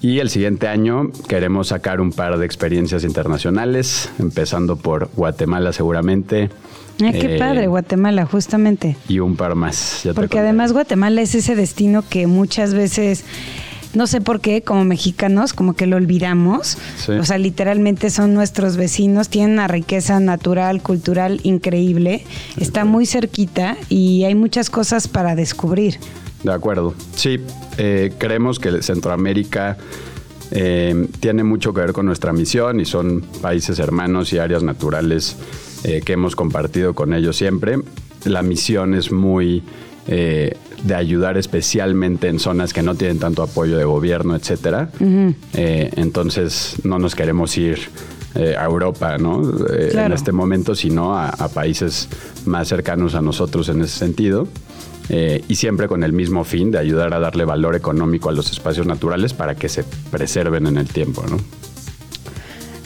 Y 0.00 0.18
el 0.18 0.28
siguiente 0.28 0.68
año 0.68 1.10
queremos 1.28 1.68
sacar 1.68 2.00
un 2.00 2.12
par 2.12 2.36
de 2.38 2.44
experiencias 2.44 3.04
internacionales, 3.04 4.10
empezando 4.18 4.76
por 4.76 5.08
Guatemala 5.16 5.72
seguramente. 5.72 6.50
Ah, 7.02 7.10
qué 7.10 7.36
Eh, 7.36 7.38
padre, 7.38 7.66
Guatemala, 7.68 8.26
justamente. 8.26 8.96
Y 9.08 9.18
un 9.20 9.34
par 9.36 9.54
más. 9.54 10.06
Porque 10.14 10.38
además 10.38 10.72
Guatemala 10.72 11.22
es 11.22 11.34
ese 11.34 11.56
destino 11.56 12.04
que 12.08 12.26
muchas 12.26 12.74
veces, 12.74 13.24
no 13.94 14.06
sé 14.06 14.20
por 14.20 14.40
qué, 14.40 14.62
como 14.62 14.84
mexicanos, 14.84 15.52
como 15.52 15.74
que 15.74 15.86
lo 15.86 15.96
olvidamos. 15.96 16.78
Sí. 16.96 17.12
O 17.12 17.24
sea, 17.24 17.38
literalmente 17.38 18.10
son 18.10 18.34
nuestros 18.34 18.76
vecinos, 18.76 19.28
tienen 19.28 19.52
una 19.52 19.68
riqueza 19.68 20.20
natural, 20.20 20.82
cultural 20.82 21.40
increíble, 21.42 22.24
está 22.56 22.84
muy 22.84 23.06
cerquita 23.06 23.76
y 23.88 24.24
hay 24.24 24.34
muchas 24.34 24.70
cosas 24.70 25.08
para 25.08 25.34
descubrir. 25.34 25.98
De 26.42 26.52
acuerdo. 26.52 26.94
Sí, 27.14 27.40
eh, 27.78 28.12
creemos 28.18 28.58
que 28.58 28.82
Centroamérica 28.82 29.78
eh, 30.50 31.08
tiene 31.20 31.42
mucho 31.42 31.72
que 31.72 31.80
ver 31.80 31.92
con 31.92 32.06
nuestra 32.06 32.32
misión 32.32 32.80
y 32.80 32.84
son 32.84 33.22
países 33.40 33.78
hermanos 33.78 34.32
y 34.32 34.38
áreas 34.38 34.62
naturales 34.62 35.36
eh, 35.84 36.02
que 36.04 36.12
hemos 36.12 36.36
compartido 36.36 36.94
con 36.94 37.12
ellos 37.12 37.36
siempre. 37.36 37.78
La 38.24 38.42
misión 38.42 38.94
es 38.94 39.10
muy 39.10 39.62
eh, 40.06 40.56
de 40.84 40.94
ayudar 40.94 41.36
especialmente 41.38 42.28
en 42.28 42.38
zonas 42.38 42.72
que 42.72 42.82
no 42.82 42.94
tienen 42.94 43.18
tanto 43.18 43.42
apoyo 43.42 43.76
de 43.78 43.84
gobierno, 43.84 44.36
etcétera. 44.36 44.90
Eh, 45.54 45.90
entonces 45.96 46.76
no 46.84 46.98
nos 46.98 47.14
queremos 47.14 47.56
ir 47.56 47.78
eh, 48.34 48.54
a 48.58 48.64
Europa, 48.66 49.16
¿no? 49.18 49.42
Eh, 49.72 49.92
En 49.94 50.12
este 50.12 50.30
momento, 50.32 50.74
sino 50.74 51.16
a, 51.16 51.30
a 51.30 51.48
países 51.48 52.08
más 52.44 52.68
cercanos 52.68 53.14
a 53.14 53.22
nosotros 53.22 53.68
en 53.70 53.80
ese 53.82 53.98
sentido. 53.98 54.46
Y 55.48 55.54
siempre 55.56 55.86
con 55.86 56.02
el 56.02 56.14
mismo 56.14 56.44
fin 56.44 56.70
de 56.70 56.78
ayudar 56.78 57.12
a 57.12 57.18
darle 57.20 57.44
valor 57.44 57.76
económico 57.76 58.30
a 58.30 58.32
los 58.32 58.50
espacios 58.50 58.86
naturales 58.86 59.34
para 59.34 59.54
que 59.54 59.68
se 59.68 59.84
preserven 60.10 60.66
en 60.66 60.78
el 60.78 60.88
tiempo, 60.88 61.22
¿no? 61.28 61.36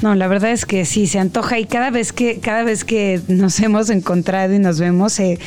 No, 0.03 0.15
la 0.15 0.29
verdad 0.29 0.53
es 0.53 0.65
que 0.65 0.85
sí, 0.85 1.09
se 1.09 1.19
antoja 1.19 1.59
y 1.59 1.65
cada 1.65 1.91
vez 1.91 2.13
que, 2.13 2.39
cada 2.39 2.63
vez 2.63 2.85
que 2.85 3.21
nos 3.29 3.59
hemos 3.61 3.91
encontrado 3.91 4.55
y 4.55 4.59
nos 4.59 4.79
vemos, 4.79 5.19
eh, 5.19 5.39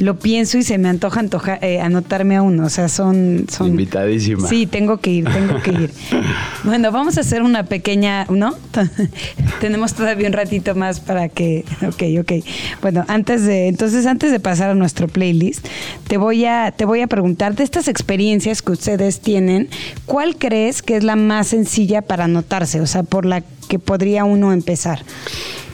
lo 0.00 0.18
pienso 0.18 0.58
y 0.58 0.62
se 0.62 0.78
me 0.78 0.88
antoja, 0.88 1.20
antoja 1.20 1.58
eh, 1.62 1.80
anotarme 1.80 2.36
a 2.36 2.42
uno. 2.42 2.66
O 2.66 2.68
sea, 2.70 2.88
son, 2.88 3.46
son. 3.48 3.68
Invitadísima. 3.68 4.48
Sí, 4.48 4.66
tengo 4.66 4.98
que 4.98 5.10
ir, 5.10 5.24
tengo 5.26 5.62
que 5.62 5.70
ir. 5.70 5.90
bueno, 6.64 6.90
vamos 6.90 7.18
a 7.18 7.20
hacer 7.20 7.42
una 7.42 7.64
pequeña, 7.64 8.26
¿no? 8.28 8.54
Tenemos 9.60 9.94
todavía 9.94 10.26
un 10.26 10.32
ratito 10.32 10.74
más 10.74 11.00
para 11.00 11.28
que. 11.28 11.64
Ok, 11.86 12.02
ok. 12.20 12.44
Bueno, 12.82 13.04
antes 13.06 13.44
de, 13.44 13.68
entonces, 13.68 14.06
antes 14.06 14.32
de 14.32 14.40
pasar 14.40 14.70
a 14.70 14.74
nuestro 14.74 15.06
playlist, 15.06 15.66
te 16.08 16.16
voy 16.16 16.44
a, 16.46 16.72
te 16.72 16.84
voy 16.84 17.00
a 17.00 17.06
preguntar 17.06 17.54
de 17.54 17.62
estas 17.62 17.86
experiencias 17.86 18.62
que 18.62 18.72
ustedes 18.72 19.20
tienen, 19.20 19.68
¿cuál 20.06 20.36
crees 20.36 20.82
que 20.82 20.96
es 20.96 21.04
la 21.04 21.14
más 21.14 21.48
sencilla 21.48 22.02
para 22.02 22.24
anotarse? 22.24 22.80
O 22.80 22.86
sea, 22.86 23.04
por 23.04 23.24
la 23.24 23.42
que 23.70 23.78
podría 23.78 24.24
uno 24.24 24.52
empezar. 24.52 25.04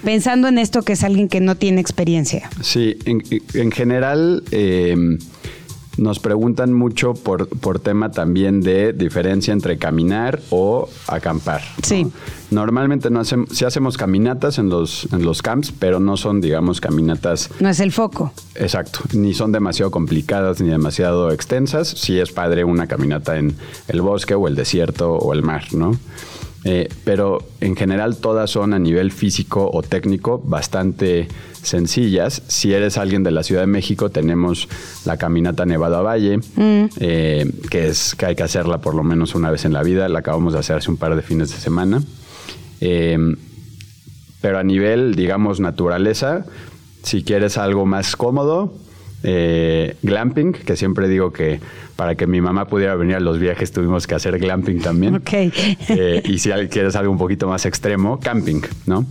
Pensando 0.05 0.47
en 0.47 0.59
esto 0.59 0.83
que 0.83 0.93
es 0.93 1.03
alguien 1.03 1.29
que 1.29 1.41
no 1.41 1.57
tiene 1.57 1.81
experiencia. 1.81 2.49
Sí, 2.61 2.97
en, 3.07 3.23
en 3.55 3.73
general 3.73 4.45
eh, 4.53 5.19
nos 5.97 6.19
preguntan 6.19 6.73
mucho 6.73 7.15
por, 7.15 7.49
por 7.49 7.81
tema 7.81 8.11
también 8.11 8.61
de 8.61 8.93
diferencia 8.93 9.53
entre 9.53 9.79
caminar 9.79 10.41
o 10.51 10.89
acampar. 11.07 11.63
¿no? 11.63 11.83
Sí. 11.83 12.07
Normalmente 12.51 13.11
no 13.11 13.21
hacemos, 13.21 13.49
sí 13.51 13.65
hacemos 13.65 13.97
caminatas 13.97 14.59
en 14.59 14.69
los, 14.69 15.09
en 15.13 15.25
los 15.25 15.43
camps, 15.43 15.73
pero 15.77 15.99
no 15.99 16.17
son, 16.17 16.41
digamos, 16.41 16.81
caminatas 16.81 17.51
No 17.61 17.69
es 17.69 17.81
el 17.81 17.93
foco. 17.93 18.33
Exacto, 18.55 19.01
ni 19.15 19.35
son 19.35 19.53
demasiado 19.53 19.91
complicadas 19.91 20.61
ni 20.61 20.69
demasiado 20.69 21.33
extensas. 21.33 21.89
Sí 21.89 22.19
es 22.19 22.31
padre 22.31 22.65
una 22.65 22.87
caminata 22.87 23.39
en 23.39 23.57
el 23.89 24.01
bosque 24.01 24.35
o 24.35 24.47
el 24.49 24.55
desierto 24.55 25.15
o 25.15 25.33
el 25.33 25.43
mar, 25.43 25.65
¿no? 25.73 25.99
Eh, 26.69 26.89
pero 27.05 27.39
en 27.61 27.77
general 27.77 28.17
todas 28.17 28.51
son 28.51 28.75
a 28.75 28.81
nivel 28.81 29.13
físico 29.13 29.71
o 29.73 29.83
técnico 29.83 30.43
bastante 30.45 31.29
sencillas. 31.63 32.43
Si 32.49 32.73
eres 32.73 32.99
alguien 32.99 33.23
de 33.23 33.31
la 33.31 33.45
Ciudad 33.45 33.61
de 33.61 33.69
México, 33.69 34.11
tenemos 34.11 34.69
la 35.05 35.17
caminata 35.17 35.65
Nevado 35.65 35.97
a 35.97 36.03
Valle, 36.03 36.41
eh, 36.57 37.49
que 37.71 37.87
es 37.87 38.17
que 38.17 38.27
hay 38.27 38.35
que 38.35 38.43
hacerla 38.43 38.79
por 38.79 38.97
lo 38.97 39.05
menos 39.05 39.37
una 39.37 39.53
vez 39.53 39.65
en 39.65 39.73
la 39.73 39.85
vida. 39.85 40.09
La 40.09 40.19
acabamos 40.19 40.55
de 40.55 40.59
hacer 40.59 40.77
hace 40.77 40.91
un 40.91 40.97
par 40.97 41.15
de 41.15 41.23
fines 41.23 41.51
de 41.51 41.57
semana. 41.57 42.03
Eh, 42.81 43.17
pero 44.41 44.59
a 44.59 44.65
nivel, 44.65 45.15
digamos, 45.15 45.61
naturaleza, 45.61 46.47
si 47.05 47.23
quieres 47.23 47.59
algo 47.59 47.87
más 47.87 48.17
cómodo, 48.17 48.75
eh, 49.23 49.97
glamping, 50.03 50.53
que 50.53 50.77
siempre 50.77 51.09
digo 51.09 51.33
que 51.33 51.61
para 51.97 52.15
que 52.15 52.27
mi 52.27 52.41
mamá 52.41 52.67
pudiera 52.67 52.95
venir 52.95 53.17
a 53.17 53.21
los 53.21 53.39
viajes 53.39 53.73
tuvimos 53.73 54.07
que 54.07 54.15
hacer 54.15 54.39
glamping 54.39 54.81
también. 54.81 55.17
Ok. 55.17 55.33
Eh, 55.33 56.23
y 56.25 56.39
si 56.39 56.51
quieres 56.51 56.97
algo 56.97 57.11
un 57.11 57.19
poquito 57.19 57.49
más 57.49 57.65
extremo, 57.65 58.21
camping, 58.21 58.61
¿no? 58.87 59.07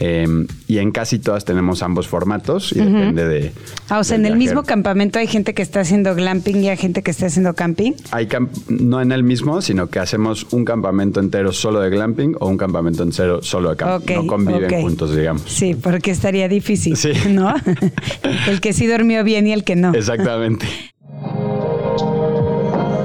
Eh, 0.00 0.46
y 0.68 0.78
en 0.78 0.92
casi 0.92 1.18
todas 1.18 1.44
tenemos 1.44 1.82
ambos 1.82 2.06
formatos 2.06 2.70
y 2.70 2.76
depende 2.78 3.26
de... 3.26 3.52
Ah, 3.88 3.98
o 3.98 4.04
sea, 4.04 4.16
en 4.16 4.26
el 4.26 4.36
mismo 4.36 4.62
campamento 4.62 5.18
hay 5.18 5.26
gente 5.26 5.54
que 5.54 5.62
está 5.62 5.80
haciendo 5.80 6.14
glamping 6.14 6.62
y 6.62 6.68
hay 6.68 6.76
gente 6.76 7.02
que 7.02 7.10
está 7.10 7.26
haciendo 7.26 7.54
camping. 7.54 7.92
Hay 8.12 8.28
camp- 8.28 8.52
no 8.68 9.00
en 9.02 9.10
el 9.10 9.24
mismo, 9.24 9.60
sino 9.60 9.88
que 9.88 9.98
hacemos 9.98 10.46
un 10.52 10.64
campamento 10.64 11.18
entero 11.18 11.52
solo 11.52 11.80
de 11.80 11.90
glamping 11.90 12.36
o 12.38 12.46
un 12.48 12.56
campamento 12.56 13.02
entero 13.02 13.42
solo 13.42 13.70
de 13.70 13.76
camping. 13.76 14.14
No 14.14 14.26
conviven 14.28 14.82
juntos, 14.82 15.16
digamos. 15.16 15.42
Sí, 15.46 15.74
porque 15.74 16.12
estaría 16.12 16.48
difícil, 16.48 16.96
Sí. 16.96 17.10
¿no? 17.30 17.52
el 18.48 18.60
que 18.60 18.72
sí 18.72 18.86
durmió 18.86 19.24
bien 19.24 19.48
y 19.48 19.52
el 19.52 19.64
que 19.64 19.74
no. 19.74 19.92
Exactamente. 19.94 20.66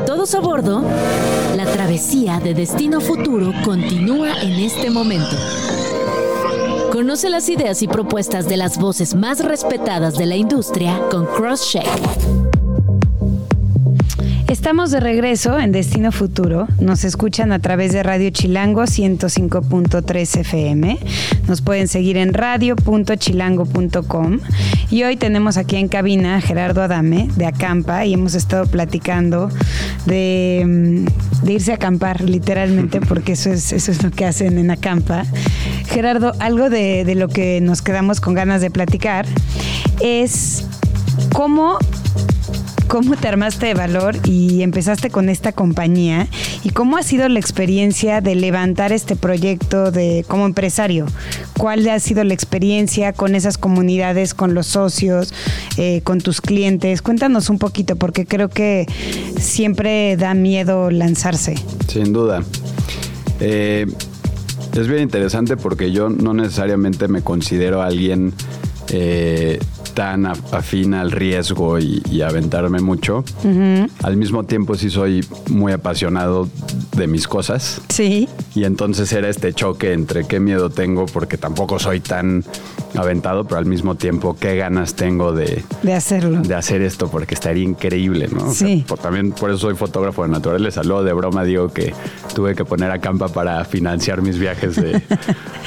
Todos 0.05 0.35
a 0.35 0.39
bordo. 0.41 0.83
La 1.57 1.65
travesía 1.65 2.39
de 2.39 2.53
Destino 2.53 3.01
Futuro 3.01 3.51
continúa 3.63 4.41
en 4.43 4.51
este 4.59 4.89
momento. 4.89 5.35
Conoce 6.93 7.27
las 7.31 7.49
ideas 7.49 7.81
y 7.81 7.87
propuestas 7.87 8.47
de 8.47 8.55
las 8.55 8.77
voces 8.77 9.15
más 9.15 9.43
respetadas 9.43 10.15
de 10.15 10.27
la 10.27 10.35
industria 10.35 11.01
con 11.09 11.25
CrossCheck. 11.25 12.62
Estamos 14.53 14.91
de 14.91 14.99
regreso 14.99 15.57
en 15.57 15.71
Destino 15.71 16.11
Futuro. 16.11 16.67
Nos 16.79 17.05
escuchan 17.05 17.51
a 17.51 17.57
través 17.57 17.91
de 17.91 18.03
Radio 18.03 18.29
Chilango 18.29 18.83
105.3 18.83 20.39
FM. 20.41 20.99
Nos 21.47 21.63
pueden 21.63 21.87
seguir 21.87 22.17
en 22.17 22.35
radio.chilango.com. 22.35 24.41
Y 24.91 25.05
hoy 25.05 25.17
tenemos 25.17 25.57
aquí 25.57 25.77
en 25.77 25.87
cabina 25.87 26.35
a 26.35 26.41
Gerardo 26.41 26.83
Adame 26.83 27.29
de 27.35 27.47
Acampa 27.47 28.05
y 28.05 28.13
hemos 28.13 28.35
estado 28.35 28.67
platicando 28.67 29.49
de, 30.05 30.61
mm, 30.63 31.45
de 31.45 31.53
irse 31.53 31.71
a 31.71 31.75
acampar, 31.75 32.21
literalmente, 32.21 33.01
porque 33.01 33.31
eso 33.31 33.49
es, 33.49 33.73
eso 33.73 33.91
es 33.91 34.03
lo 34.03 34.11
que 34.11 34.27
hacen 34.27 34.59
en 34.59 34.69
Acampa. 34.69 35.25
Gerardo, 35.87 36.33
algo 36.37 36.69
de, 36.69 37.05
de 37.05 37.15
lo 37.15 37.27
que 37.27 37.59
nos 37.59 37.81
quedamos 37.81 38.21
con 38.21 38.35
ganas 38.35 38.61
de 38.61 38.69
platicar 38.69 39.25
es 39.99 40.67
cómo 41.33 41.79
¿Cómo 42.93 43.15
te 43.15 43.27
armaste 43.27 43.65
de 43.65 43.73
valor 43.73 44.17
y 44.23 44.61
empezaste 44.61 45.09
con 45.09 45.27
esta 45.27 45.51
compañía? 45.51 46.27
¿Y 46.63 46.69
cómo 46.69 46.95
ha 46.95 47.01
sido 47.01 47.27
la 47.27 47.39
experiencia 47.39 48.21
de 48.21 48.35
levantar 48.35 48.91
este 48.91 49.15
proyecto 49.15 49.89
de 49.89 50.23
como 50.27 50.45
empresario? 50.45 51.07
¿Cuál 51.57 51.89
ha 51.89 51.99
sido 51.99 52.23
la 52.23 52.35
experiencia 52.35 53.11
con 53.11 53.33
esas 53.33 53.57
comunidades, 53.57 54.35
con 54.35 54.53
los 54.53 54.67
socios, 54.67 55.33
eh, 55.77 56.01
con 56.03 56.21
tus 56.21 56.39
clientes? 56.39 57.01
Cuéntanos 57.01 57.49
un 57.49 57.57
poquito, 57.57 57.95
porque 57.95 58.27
creo 58.27 58.49
que 58.49 58.85
siempre 59.39 60.15
da 60.15 60.35
miedo 60.35 60.91
lanzarse. 60.91 61.55
Sin 61.87 62.13
duda. 62.13 62.43
Eh, 63.39 63.87
es 64.75 64.87
bien 64.87 65.01
interesante 65.01 65.57
porque 65.57 65.91
yo 65.91 66.09
no 66.09 66.35
necesariamente 66.35 67.07
me 67.07 67.23
considero 67.23 67.81
alguien 67.81 68.35
eh, 68.89 69.57
tan 69.93 70.25
afín 70.25 70.93
al 70.93 71.11
riesgo 71.11 71.79
y, 71.79 72.01
aventarme 72.23 72.79
mucho. 72.79 73.23
Al 74.01 74.15
mismo 74.17 74.45
tiempo 74.45 74.75
sí 74.75 74.89
soy 74.89 75.25
muy 75.49 75.73
apasionado 75.73 76.47
de 76.95 77.07
mis 77.07 77.27
cosas. 77.27 77.81
Sí. 77.89 78.29
Y 78.55 78.63
entonces 78.63 79.11
era 79.11 79.27
este 79.27 79.53
choque 79.53 79.93
entre 79.93 80.25
qué 80.25 80.39
miedo 80.39 80.69
tengo, 80.69 81.05
porque 81.05 81.37
tampoco 81.37 81.79
soy 81.79 81.99
tan 81.99 82.43
aventado, 82.95 83.43
pero 83.45 83.57
al 83.57 83.65
mismo 83.65 83.95
tiempo 83.95 84.37
qué 84.39 84.55
ganas 84.55 84.93
tengo 84.95 85.33
de, 85.33 85.63
de 85.81 85.93
hacerlo. 85.93 86.41
De 86.41 86.55
hacer 86.55 86.81
esto, 86.81 87.09
porque 87.09 87.33
estaría 87.33 87.63
increíble, 87.63 88.29
¿no? 88.31 88.53
Sí. 88.53 88.85
también 89.01 89.31
por 89.31 89.49
eso 89.49 89.59
soy 89.59 89.75
fotógrafo 89.75 90.23
de 90.23 90.29
naturaleza. 90.29 90.83
Luego 90.83 91.03
de 91.03 91.13
broma 91.13 91.43
digo 91.43 91.73
que 91.73 91.93
tuve 92.33 92.55
que 92.55 92.63
poner 92.63 92.91
a 92.91 92.99
campa 92.99 93.27
para 93.27 93.65
financiar 93.65 94.21
mis 94.21 94.37
viajes 94.37 94.75
de... 94.75 95.01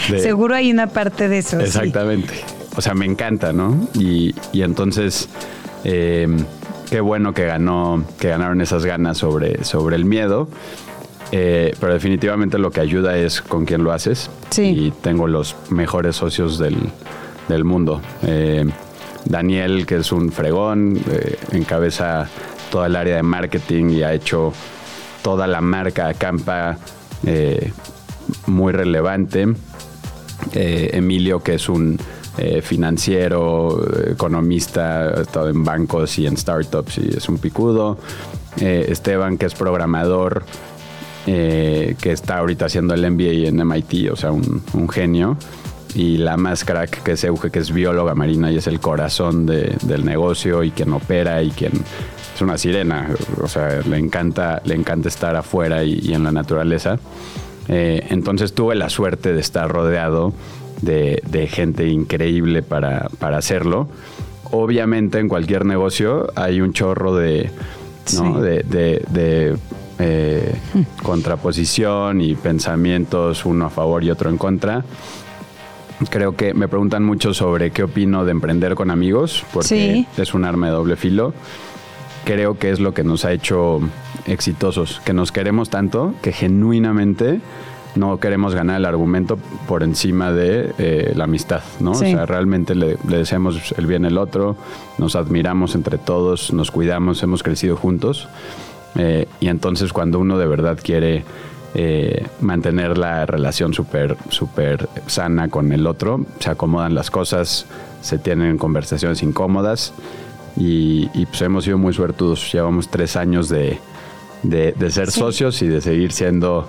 Seguro 0.20 0.54
hay 0.54 0.70
una 0.70 0.86
parte 0.86 1.28
de 1.28 1.38
eso. 1.38 1.60
Exactamente. 1.60 2.34
O 2.76 2.80
sea, 2.82 2.94
me 2.94 3.06
encanta, 3.06 3.52
¿no? 3.52 3.88
Y, 3.94 4.34
entonces... 4.52 5.28
Em, 5.84 6.44
qué 6.90 7.00
bueno 7.00 7.34
que 7.34 7.44
ganó, 7.44 8.04
que 8.18 8.28
ganaron 8.28 8.60
esas 8.60 8.84
ganas 8.84 9.18
sobre, 9.18 9.64
sobre 9.64 9.96
el 9.96 10.04
miedo. 10.04 10.48
Eh, 11.32 11.74
pero 11.80 11.92
definitivamente 11.92 12.58
lo 12.58 12.70
que 12.70 12.80
ayuda 12.80 13.16
es 13.16 13.40
con 13.42 13.64
quién 13.64 13.82
lo 13.82 13.92
haces. 13.92 14.30
Sí. 14.50 14.62
Y 14.62 14.90
tengo 14.90 15.26
los 15.26 15.56
mejores 15.70 16.16
socios 16.16 16.58
del, 16.58 17.64
mundo. 17.64 18.00
Eh, 18.22 18.64
Daniel, 19.24 19.86
que 19.86 19.96
es 19.96 20.12
un 20.12 20.30
fregón, 20.30 21.00
eh, 21.10 21.36
encabeza 21.52 22.28
toda 22.70 22.86
el 22.86 22.96
área 22.96 23.16
de 23.16 23.22
marketing 23.22 23.90
y 23.90 24.02
ha 24.02 24.12
hecho 24.12 24.52
toda 25.22 25.46
la 25.46 25.60
marca 25.60 26.08
Acampa 26.08 26.78
muy 28.46 28.72
relevante. 28.72 29.48
Emilio, 30.52 31.42
que 31.42 31.54
es 31.54 31.68
un 31.68 31.98
financiero, 32.62 33.80
economista, 34.10 35.08
ha 35.08 35.22
estado 35.22 35.48
en 35.48 35.64
bancos 35.64 36.18
y 36.18 36.26
en 36.26 36.36
startups 36.36 36.98
y 36.98 37.16
es 37.16 37.28
un 37.28 37.38
picudo. 37.38 37.98
Esteban, 38.58 39.38
que 39.38 39.46
es 39.46 39.54
programador 39.54 40.44
eh, 41.28 41.96
que 42.00 42.12
está 42.12 42.38
ahorita 42.38 42.66
haciendo 42.66 42.94
el 42.94 43.10
MBA 43.10 43.48
en 43.48 43.56
MIT, 43.56 44.12
o 44.12 44.16
sea, 44.16 44.30
un, 44.30 44.88
genio. 44.88 45.36
Y 45.92 46.18
la 46.18 46.36
más 46.36 46.64
crack 46.64 47.02
que 47.02 47.12
es 47.12 47.24
Euge, 47.24 47.50
que 47.50 47.58
es 47.58 47.72
bióloga 47.72 48.14
marina 48.14 48.52
y 48.52 48.58
es 48.58 48.66
el 48.68 48.78
corazón 48.78 49.44
del 49.46 50.04
negocio 50.04 50.62
y 50.62 50.70
quien 50.70 50.92
opera 50.92 51.42
y 51.42 51.50
quien 51.50 51.72
es 52.34 52.42
una 52.42 52.58
sirena, 52.58 53.08
o 53.42 53.48
sea, 53.48 53.80
le 53.80 53.96
encanta, 53.96 54.60
le 54.64 54.74
encanta 54.74 55.08
estar 55.08 55.34
afuera 55.34 55.82
y, 55.82 56.12
en 56.12 56.22
la 56.22 56.30
naturaleza. 56.30 56.98
Eh, 57.68 58.06
entonces 58.10 58.52
tuve 58.52 58.76
la 58.76 58.88
suerte 58.88 59.32
de 59.32 59.40
estar 59.40 59.68
rodeado 59.68 60.32
de, 60.80 61.48
gente 61.50 61.86
increíble 61.88 62.62
para, 62.62 63.08
hacerlo. 63.20 63.88
Obviamente 64.50 65.18
en 65.18 65.28
cualquier 65.28 65.64
negocio 65.64 66.28
hay 66.36 66.60
un 66.60 66.72
chorro 66.72 67.14
de, 67.14 67.50
de 68.32 69.56
eh, 69.98 70.54
contraposición 71.02 72.20
y 72.20 72.34
pensamientos 72.34 73.46
uno 73.46 73.66
a 73.66 73.70
favor 73.70 74.04
y 74.04 74.10
otro 74.10 74.28
en 74.28 74.36
contra. 74.36 74.84
Creo 76.10 76.36
que 76.36 76.52
me 76.52 76.68
preguntan 76.68 77.02
mucho 77.02 77.32
sobre 77.32 77.70
qué 77.70 77.84
opino 77.84 78.26
de 78.26 78.32
emprender 78.32 78.74
con 78.74 78.90
amigos, 78.90 79.44
porque 79.54 80.04
es 80.18 80.34
un 80.34 80.44
arma 80.44 80.66
de 80.66 80.72
doble 80.72 80.96
filo. 80.96 81.32
Creo 82.26 82.58
que 82.58 82.70
es 82.70 82.80
lo 82.80 82.92
que 82.92 83.04
nos 83.04 83.24
ha 83.24 83.32
hecho 83.32 83.80
exitosos, 84.26 85.00
que 85.06 85.14
nos 85.14 85.32
queremos 85.32 85.70
tanto 85.70 86.12
que 86.20 86.32
genuinamente 86.32 87.40
no 87.96 88.18
queremos 88.18 88.54
ganar 88.54 88.76
el 88.76 88.84
argumento 88.84 89.38
por 89.66 89.82
encima 89.82 90.32
de 90.32 90.72
eh, 90.78 91.12
la 91.16 91.24
amistad, 91.24 91.62
¿no? 91.80 91.92
O 91.92 91.94
sea, 91.94 92.26
realmente 92.26 92.74
le, 92.74 92.96
le, 93.08 93.18
deseamos 93.18 93.74
el 93.76 93.86
bien 93.86 94.04
al 94.04 94.18
otro, 94.18 94.56
nos 94.98 95.16
admiramos 95.16 95.74
entre 95.74 95.98
todos, 95.98 96.52
nos 96.52 96.70
cuidamos, 96.70 97.22
hemos 97.22 97.42
crecido 97.42 97.76
juntos 97.76 98.28
eh, 98.96 99.26
y 99.40 99.48
entonces 99.48 99.92
cuando 99.92 100.18
uno 100.18 100.38
de 100.38 100.46
verdad 100.46 100.78
quiere 100.82 101.24
eh, 101.74 102.26
mantener 102.40 102.96
la 102.96 103.26
relación 103.26 103.74
súper 103.74 104.16
súper 104.30 104.88
sana 105.06 105.48
con 105.48 105.72
el 105.72 105.86
otro, 105.86 106.24
se 106.38 106.50
acomodan 106.50 106.94
las 106.94 107.10
cosas, 107.10 107.66
se 108.00 108.18
tienen 108.18 108.56
conversaciones 108.56 109.22
incómodas 109.22 109.92
y, 110.56 111.06
pues 111.26 111.42
hemos 111.42 111.64
sido 111.64 111.76
muy 111.76 111.92
suertudos. 111.92 112.50
Llevamos 112.50 112.88
tres 112.88 113.16
años 113.16 113.50
de, 113.50 113.78
ser 114.88 115.10
socios 115.10 115.60
y 115.60 115.68
de 115.68 115.82
seguir 115.82 116.12
siendo 116.12 116.66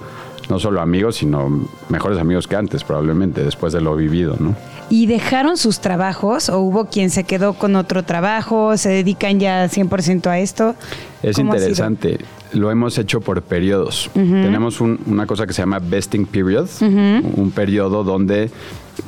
no 0.50 0.60
solo 0.60 0.82
amigos, 0.82 1.18
sino 1.18 1.68
mejores 1.90 2.20
amigos 2.20 2.48
que 2.48 2.56
antes, 2.56 2.84
probablemente, 2.84 3.44
después 3.44 3.74
de 3.74 3.82
lo 3.82 3.96
vivido, 3.96 4.36
¿no? 4.40 4.56
¿Y 4.90 5.08
dejaron 5.08 5.58
sus 5.58 5.80
trabajos 5.82 6.48
o 6.50 6.60
hubo 6.60 6.86
quien 6.86 7.10
se 7.10 7.26
quedó 7.26 7.54
con 7.54 7.76
otro 7.76 8.04
trabajo? 8.04 8.78
¿Se 8.78 8.90
dedican 8.90 9.40
ya 9.40 9.66
100% 9.66 10.28
a 10.28 10.40
esto? 10.40 10.76
Es 11.22 11.38
interesante. 11.38 12.20
Lo 12.54 12.72
hemos 12.72 12.98
hecho 12.98 13.20
por 13.20 13.42
periodos. 13.42 14.10
Tenemos 14.14 14.80
una 14.80 15.26
cosa 15.26 15.46
que 15.46 15.52
se 15.52 15.62
llama 15.62 15.80
vesting 15.80 16.26
period, 16.26 16.70
un 16.82 17.52
periodo 17.54 18.06
donde 18.06 18.50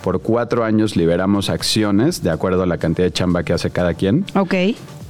por 0.01 0.21
cuatro 0.21 0.63
años 0.63 0.95
liberamos 0.95 1.49
acciones 1.49 2.23
de 2.23 2.29
acuerdo 2.29 2.63
a 2.63 2.65
la 2.65 2.77
cantidad 2.77 3.07
de 3.07 3.13
chamba 3.13 3.43
que 3.43 3.53
hace 3.53 3.69
cada 3.71 3.93
quien. 3.93 4.25
Ok. 4.35 4.53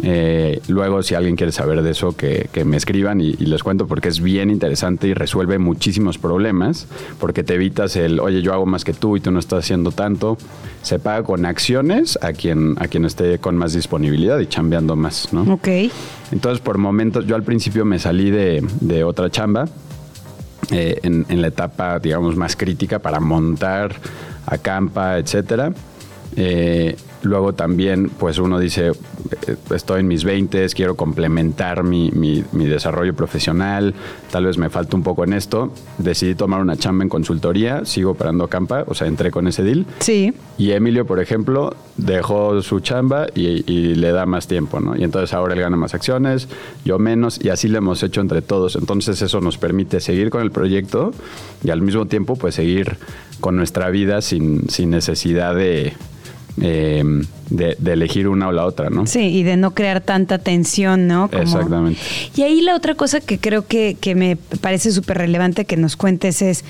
Eh, 0.01 0.61
luego, 0.67 1.03
si 1.03 1.15
alguien 1.15 1.35
quiere 1.35 1.51
saber 1.51 1.81
de 1.81 1.91
eso, 1.91 2.15
que, 2.15 2.49
me 2.65 2.77
escriban 2.77 3.19
y, 3.21 3.33
les 3.33 3.63
cuento 3.63 3.87
porque 3.87 4.07
es 4.07 4.21
bien 4.21 4.49
interesante 4.49 5.07
y 5.07 5.13
resuelve 5.13 5.59
muchísimos 5.59 6.17
problemas, 6.17 6.87
porque 7.19 7.43
te 7.43 7.55
evitas 7.55 7.95
el, 7.95 8.19
oye, 8.19 8.41
yo 8.41 8.53
hago 8.53 8.65
más 8.65 8.83
que 8.83 8.93
tú 8.93 9.17
y 9.17 9.19
tú 9.19 9.31
no 9.31 9.39
estás 9.39 9.65
haciendo 9.65 9.91
tanto. 9.91 10.37
Se 10.81 10.99
paga 10.99 11.23
con 11.23 11.45
acciones 11.45 12.17
a 12.21 12.31
quien, 12.31 12.75
a 12.79 12.87
quien 12.87 13.03
esté 13.03 13.39
con 13.39 13.57
más 13.57 13.73
disponibilidad 13.73 14.39
y 14.39 14.47
chambeando 14.47 14.95
más, 14.95 15.33
¿no? 15.33 15.41
Ok. 15.53 15.67
Entonces, 16.31 16.61
por 16.61 16.77
momentos, 16.77 17.25
yo 17.25 17.35
al 17.35 17.43
principio 17.43 17.83
me 17.83 17.99
salí 17.99 18.31
de, 18.31 18.65
de 18.79 19.03
otra 19.03 19.29
chamba. 19.29 19.65
Eh, 20.71 20.99
en, 21.01 21.25
en, 21.29 21.41
la 21.41 21.47
etapa, 21.47 21.97
digamos, 21.97 22.35
más 22.35 22.55
crítica 22.55 22.99
para 22.99 23.19
montar 23.19 23.95
acampa, 24.49 25.17
etcétera. 25.19 25.71
Eh, 26.35 26.95
luego 27.23 27.53
también, 27.53 28.09
pues 28.09 28.37
uno 28.39 28.59
dice, 28.59 28.87
eh, 29.47 29.55
estoy 29.73 30.01
en 30.01 30.07
mis 30.07 30.23
20, 30.23 30.67
quiero 30.69 30.95
complementar 30.95 31.83
mi, 31.83 32.09
desarrollo 32.51 33.13
profesional, 33.15 33.93
tal 34.31 34.45
vez 34.45 34.57
me 34.57 34.69
falta 34.69 34.95
un 34.95 35.03
poco 35.03 35.23
en 35.23 35.33
esto. 35.33 35.71
Decidí 35.97 36.35
tomar 36.35 36.61
una 36.61 36.77
chamba 36.77 37.03
en 37.03 37.09
consultoría, 37.09 37.85
sigo 37.85 38.11
operando 38.11 38.47
Campa, 38.47 38.83
o 38.87 38.93
sea, 38.93 39.07
entré 39.07 39.31
con 39.31 39.47
ese 39.47 39.63
deal. 39.63 39.85
Sí. 39.99 40.33
Y 40.57 40.71
Emilio, 40.71 41.05
por 41.05 41.19
ejemplo, 41.19 41.75
dejó 41.97 42.61
su 42.61 42.79
chamba 42.79 43.27
y, 43.33 43.59
le 43.95 44.11
da 44.11 44.25
más 44.25 44.47
tiempo, 44.47 44.79
¿no? 44.79 44.95
Y 44.95 45.03
entonces 45.03 45.33
ahora 45.33 45.53
él 45.53 45.59
gana 45.59 45.75
más 45.75 45.93
acciones, 45.93 46.47
yo 46.85 46.99
menos, 46.99 47.43
y 47.43 47.49
así 47.49 47.67
lo 47.67 47.77
hemos 47.77 48.03
hecho 48.03 48.21
entre 48.21 48.41
todos. 48.41 48.75
Entonces 48.75 49.21
eso 49.21 49.41
nos 49.41 49.57
permite 49.57 49.99
seguir 49.99 50.29
con 50.29 50.41
el 50.41 50.51
proyecto 50.51 51.11
y 51.63 51.69
al 51.69 51.81
mismo 51.81 52.05
tiempo, 52.05 52.35
pues 52.35 52.55
seguir 52.55 52.97
con 53.39 53.55
nuestra 53.55 53.89
vida 53.89 54.21
sin, 54.21 54.69
sin 54.69 54.89
necesidad 54.89 55.55
de 55.55 55.93
eh, 56.61 57.03
de, 57.49 57.75
elegir 57.85 58.27
una 58.27 58.47
o 58.47 58.51
la 58.51 58.65
otra, 58.65 58.89
¿no? 58.89 59.07
Sí, 59.07 59.19
y 59.19 59.43
de 59.43 59.57
no 59.57 59.73
crear 59.73 60.01
tanta 60.01 60.37
tensión, 60.37 61.07
¿no? 61.07 61.29
Exactamente. 61.31 61.99
Y 62.35 62.43
ahí 62.43 62.61
la 62.61 62.75
otra 62.75 62.95
cosa 62.95 63.21
que 63.21 63.39
creo 63.39 63.65
que, 63.65 63.97
que 63.99 64.15
me 64.15 64.35
parece 64.35 64.91
súper 64.91 65.17
relevante 65.17 65.65
que 65.65 65.77
nos 65.77 65.95
cuentes 65.95 66.41
es 66.41 66.63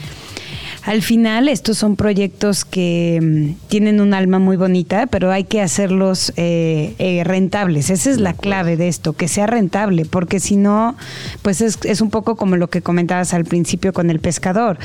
al 0.83 1.01
final 1.01 1.49
estos 1.49 1.77
son 1.77 1.95
proyectos 1.95 2.65
que 2.65 3.19
mm, 3.21 3.67
tienen 3.67 4.01
un 4.01 4.13
alma 4.13 4.39
muy 4.39 4.57
bonita, 4.57 5.07
pero 5.07 5.31
hay 5.31 5.43
que 5.43 5.61
hacerlos 5.61 6.31
eh, 6.37 6.95
eh, 6.99 7.23
rentables. 7.23 7.89
Esa 7.89 8.09
es 8.09 8.19
la 8.19 8.33
clave 8.33 8.77
de 8.77 8.87
esto, 8.87 9.13
que 9.13 9.27
sea 9.27 9.47
rentable, 9.47 10.05
porque 10.05 10.39
si 10.39 10.55
no, 10.55 10.95
pues 11.41 11.61
es, 11.61 12.01
un 12.01 12.09
poco 12.09 12.35
como 12.35 12.55
lo 12.55 12.69
que 12.69 12.81
comentabas 12.81 13.33
al 13.33 13.45
principio 13.45 13.93
con 13.93 14.09
el 14.09 14.19
pescador. 14.19 14.77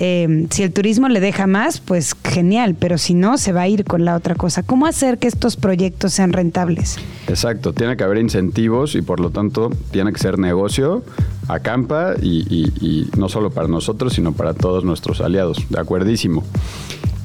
Eh, 0.00 0.46
si 0.50 0.62
el 0.62 0.72
turismo 0.72 1.08
le 1.08 1.20
deja 1.20 1.46
más, 1.46 1.80
pues 1.80 2.14
genial, 2.24 2.76
pero 2.78 2.98
si 2.98 3.14
no, 3.14 3.38
se 3.38 3.52
va 3.52 3.62
a 3.62 3.68
ir 3.68 3.84
con 3.84 4.04
la 4.04 4.14
otra 4.16 4.34
cosa. 4.34 4.62
¿Cómo 4.62 4.86
hacer 4.86 5.18
que 5.18 5.28
estos 5.28 5.56
proyectos 5.56 6.12
sean 6.12 6.32
rentables? 6.32 6.98
Exacto, 7.26 7.72
tiene 7.72 7.96
que 7.96 8.04
haber 8.04 8.18
incentivos 8.18 8.94
y 8.94 9.02
por 9.02 9.20
lo 9.20 9.30
tanto 9.30 9.70
tiene 9.90 10.12
que 10.12 10.18
ser 10.18 10.38
negocio 10.38 11.02
acampa 11.48 12.14
y, 12.20 12.72
y, 12.80 13.10
no 13.16 13.28
solo 13.28 13.50
para 13.50 13.68
nosotros, 13.68 14.12
sino 14.12 14.32
para 14.32 14.54
todos 14.54 14.84
nuestros 14.84 15.20
aliados. 15.20 15.58
De 15.68 15.80
acuerdísimo. 15.80 16.44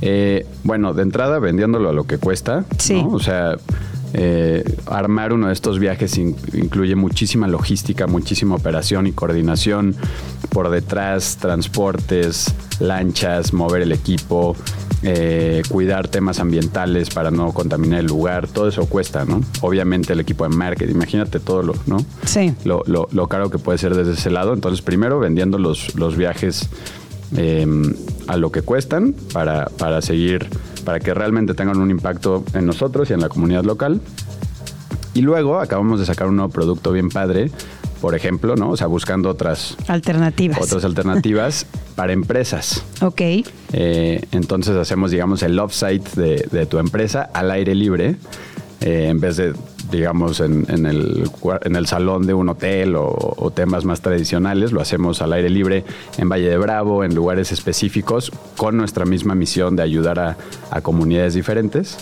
Eh, 0.02 0.46
bueno, 0.64 0.94
de 0.94 1.04
entrada 1.04 1.40
vendiéndolo 1.40 1.90
a 1.90 1.94
lo 1.94 2.06
que 2.06 2.18
cuesta. 2.18 2.66
Sí. 2.78 3.06
O 3.10 3.20
sea, 3.20 3.56
eh, 4.14 4.64
armar 4.86 5.34
uno 5.34 5.48
de 5.48 5.54
estos 5.54 5.80
viajes 5.80 6.18
incluye 6.18 6.96
muchísima 6.96 7.48
logística, 7.48 8.06
muchísima 8.06 8.56
operación 8.56 9.08
y 9.08 9.12
coordinación 9.12 9.96
por 10.50 10.70
detrás, 10.70 11.38
transportes, 11.42 12.54
lanchas, 12.80 13.54
mover 13.54 13.82
el 13.82 13.92
equipo, 13.92 14.56
eh, 15.02 15.64
cuidar 15.68 16.08
temas 16.08 16.40
ambientales 16.40 17.10
para 17.10 17.32
no 17.32 17.52
contaminar 17.54 18.02
el 18.02 18.06
lugar, 18.06 18.48
todo 18.48 18.68
eso 18.68 18.86
cuesta, 18.86 19.26
¿no? 19.26 19.42
Obviamente 19.62 20.14
el 20.14 20.20
equipo 20.20 20.48
de 20.48 20.56
marketing, 20.56 20.94
imagínate 20.94 21.40
todo 21.40 21.64
lo, 21.64 21.74
¿no? 21.88 22.06
Sí. 22.26 22.54
Lo, 22.66 22.84
lo, 22.86 23.28
caro 23.28 23.50
que 23.50 23.58
puede 23.58 23.80
ser 23.80 23.96
desde 23.96 24.14
ese 24.14 24.30
lado. 24.30 24.54
Entonces, 24.54 24.84
primero 24.84 25.20
vendiendo 25.20 25.58
los, 25.58 25.96
los 25.96 26.16
viajes 26.16 26.70
em, 27.36 27.96
a 28.28 28.38
lo 28.38 28.52
que 28.52 28.62
cuestan 28.62 29.16
para, 29.34 29.66
para 29.66 30.02
seguir 30.04 30.48
para 30.84 31.00
que 31.00 31.14
realmente 31.14 31.54
tengan 31.54 31.78
un 31.78 31.92
impacto 31.92 32.44
en 32.54 32.66
nosotros 32.66 33.10
y 33.10 33.14
en 33.14 33.20
la 33.20 33.30
comunidad 33.30 33.64
local. 33.64 34.02
Y 35.14 35.22
luego 35.22 35.60
acabamos 35.60 36.00
de 36.00 36.06
sacar 36.06 36.28
un 36.28 36.38
nuevo 36.38 36.52
producto 36.52 36.92
bien 36.92 37.10
padre, 37.10 37.52
por 38.02 38.16
ejemplo, 38.16 38.56
¿no? 38.56 38.72
O 38.72 38.78
sea, 38.78 38.88
buscando 38.88 39.30
otras 39.30 39.78
alternativas. 39.88 40.60
Otras 40.62 40.84
alternativas 40.84 41.66
para 41.96 42.14
empresas. 42.14 42.84
Ok. 43.02 43.22
Eh, 43.74 44.22
entonces 44.32 44.76
hacemos, 44.76 45.12
digamos, 45.12 45.44
el 45.44 45.58
offsite 45.60 46.10
de, 46.16 46.48
de 46.52 46.66
tu 46.66 46.80
empresa 46.80 47.30
al 47.34 47.52
aire 47.52 47.76
libre, 47.76 48.16
eh, 48.82 49.08
en 49.10 49.20
vez 49.20 49.38
de 49.38 49.54
digamos, 49.94 50.40
en, 50.40 50.66
el, 50.86 51.30
en 51.62 51.76
el 51.76 51.88
salón 51.88 52.26
de 52.26 52.34
un 52.34 52.50
hotel 52.50 52.96
o, 52.98 53.52
temas 53.56 53.86
más 53.86 54.02
tradicionales. 54.02 54.72
Lo 54.72 54.82
hacemos 54.82 55.22
al 55.22 55.34
aire 55.34 55.50
libre 55.50 55.86
en 56.18 56.28
Valle 56.28 56.50
de 56.50 56.58
Bravo, 56.58 57.04
en 57.04 57.14
lugares 57.14 57.52
específicos, 57.52 58.32
con 58.58 58.76
nuestra 58.76 59.06
misma 59.06 59.36
misión 59.36 59.76
de 59.76 59.84
ayudar 59.84 60.20
a, 60.20 60.38
a 60.72 60.82
comunidades 60.82 61.36
diferentes. 61.36 61.98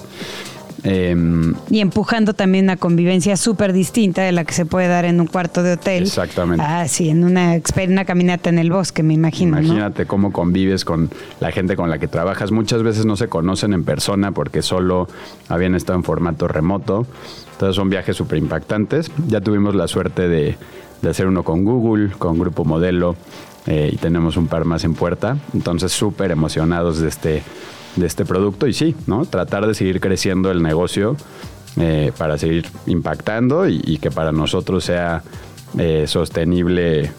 Em, 0.84 1.54
y 1.70 1.80
empujando 1.80 2.34
también 2.34 2.66
una 2.66 2.78
convivencia 2.78 3.38
súper 3.38 3.72
distinta 3.72 4.24
de 4.24 4.32
la 4.32 4.46
que 4.46 4.54
se 4.54 4.66
puede 4.66 4.88
dar 4.88 5.06
en 5.06 5.22
un 5.22 5.28
cuarto 5.28 5.62
de 5.62 5.74
hotel. 5.74 6.04
Exactamente. 6.04 6.64
Ah, 6.68 6.88
sí, 6.88 7.10
en 7.10 7.24
una, 7.24 7.60
una 7.88 8.06
caminata 8.06 8.50
en 8.50 8.58
el 8.58 8.72
bosque, 8.72 9.04
me 9.04 9.14
imagino. 9.14 9.60
Imagínate 9.60 10.06
cómo 10.06 10.32
convives 10.32 10.84
con 10.84 11.12
la 11.40 11.52
gente 11.52 11.76
con 11.76 11.90
la 11.90 12.00
que 12.00 12.08
trabajas. 12.08 12.52
Muchas 12.52 12.82
veces 12.82 13.06
no 13.06 13.16
se 13.16 13.28
conocen 13.28 13.74
en 13.74 13.84
persona 13.84 14.32
porque 14.32 14.62
solo 14.62 15.08
habían 15.50 15.76
estado 15.76 16.00
en 16.00 16.04
formato 16.04 16.48
remoto. 16.48 17.06
Entonces 17.62 17.76
son 17.76 17.92
viajes 17.92 18.18
súper 18.18 18.40
impactantes. 18.40 19.12
Ya 19.28 19.40
tuvimos 19.40 19.76
la 19.76 19.88
suerte 19.88 20.28
de, 20.28 20.58
hacer 21.08 21.28
uno 21.28 21.44
con 21.44 21.64
Google, 21.64 22.10
con 22.18 22.40
Grupo 22.40 22.66
Modelo, 22.66 23.16
eh, 23.68 23.92
y 23.94 23.98
tenemos 23.98 24.36
un 24.36 24.48
par 24.48 24.66
más 24.66 24.84
en 24.84 24.96
puerta. 24.96 25.38
Entonces 25.54 25.92
súper 25.92 26.32
emocionados 26.32 27.00
de 27.00 27.08
este 27.08 27.44
de 27.96 28.08
este 28.08 28.26
producto 28.26 28.66
y 28.66 28.74
sí, 28.74 28.96
¿no? 29.06 29.26
Tratar 29.26 29.68
de 29.68 29.76
seguir 29.76 30.00
creciendo 30.00 30.50
el 30.50 30.64
negocio 30.64 31.16
eh, 31.78 32.12
para 32.18 32.40
seguir 32.40 32.66
impactando 32.88 33.70
y, 33.70 34.00
que 34.02 34.10
para 34.10 34.32
nosotros 34.32 34.84
sea 34.84 35.22
eh, 35.78 36.06
sostenible 36.08 37.12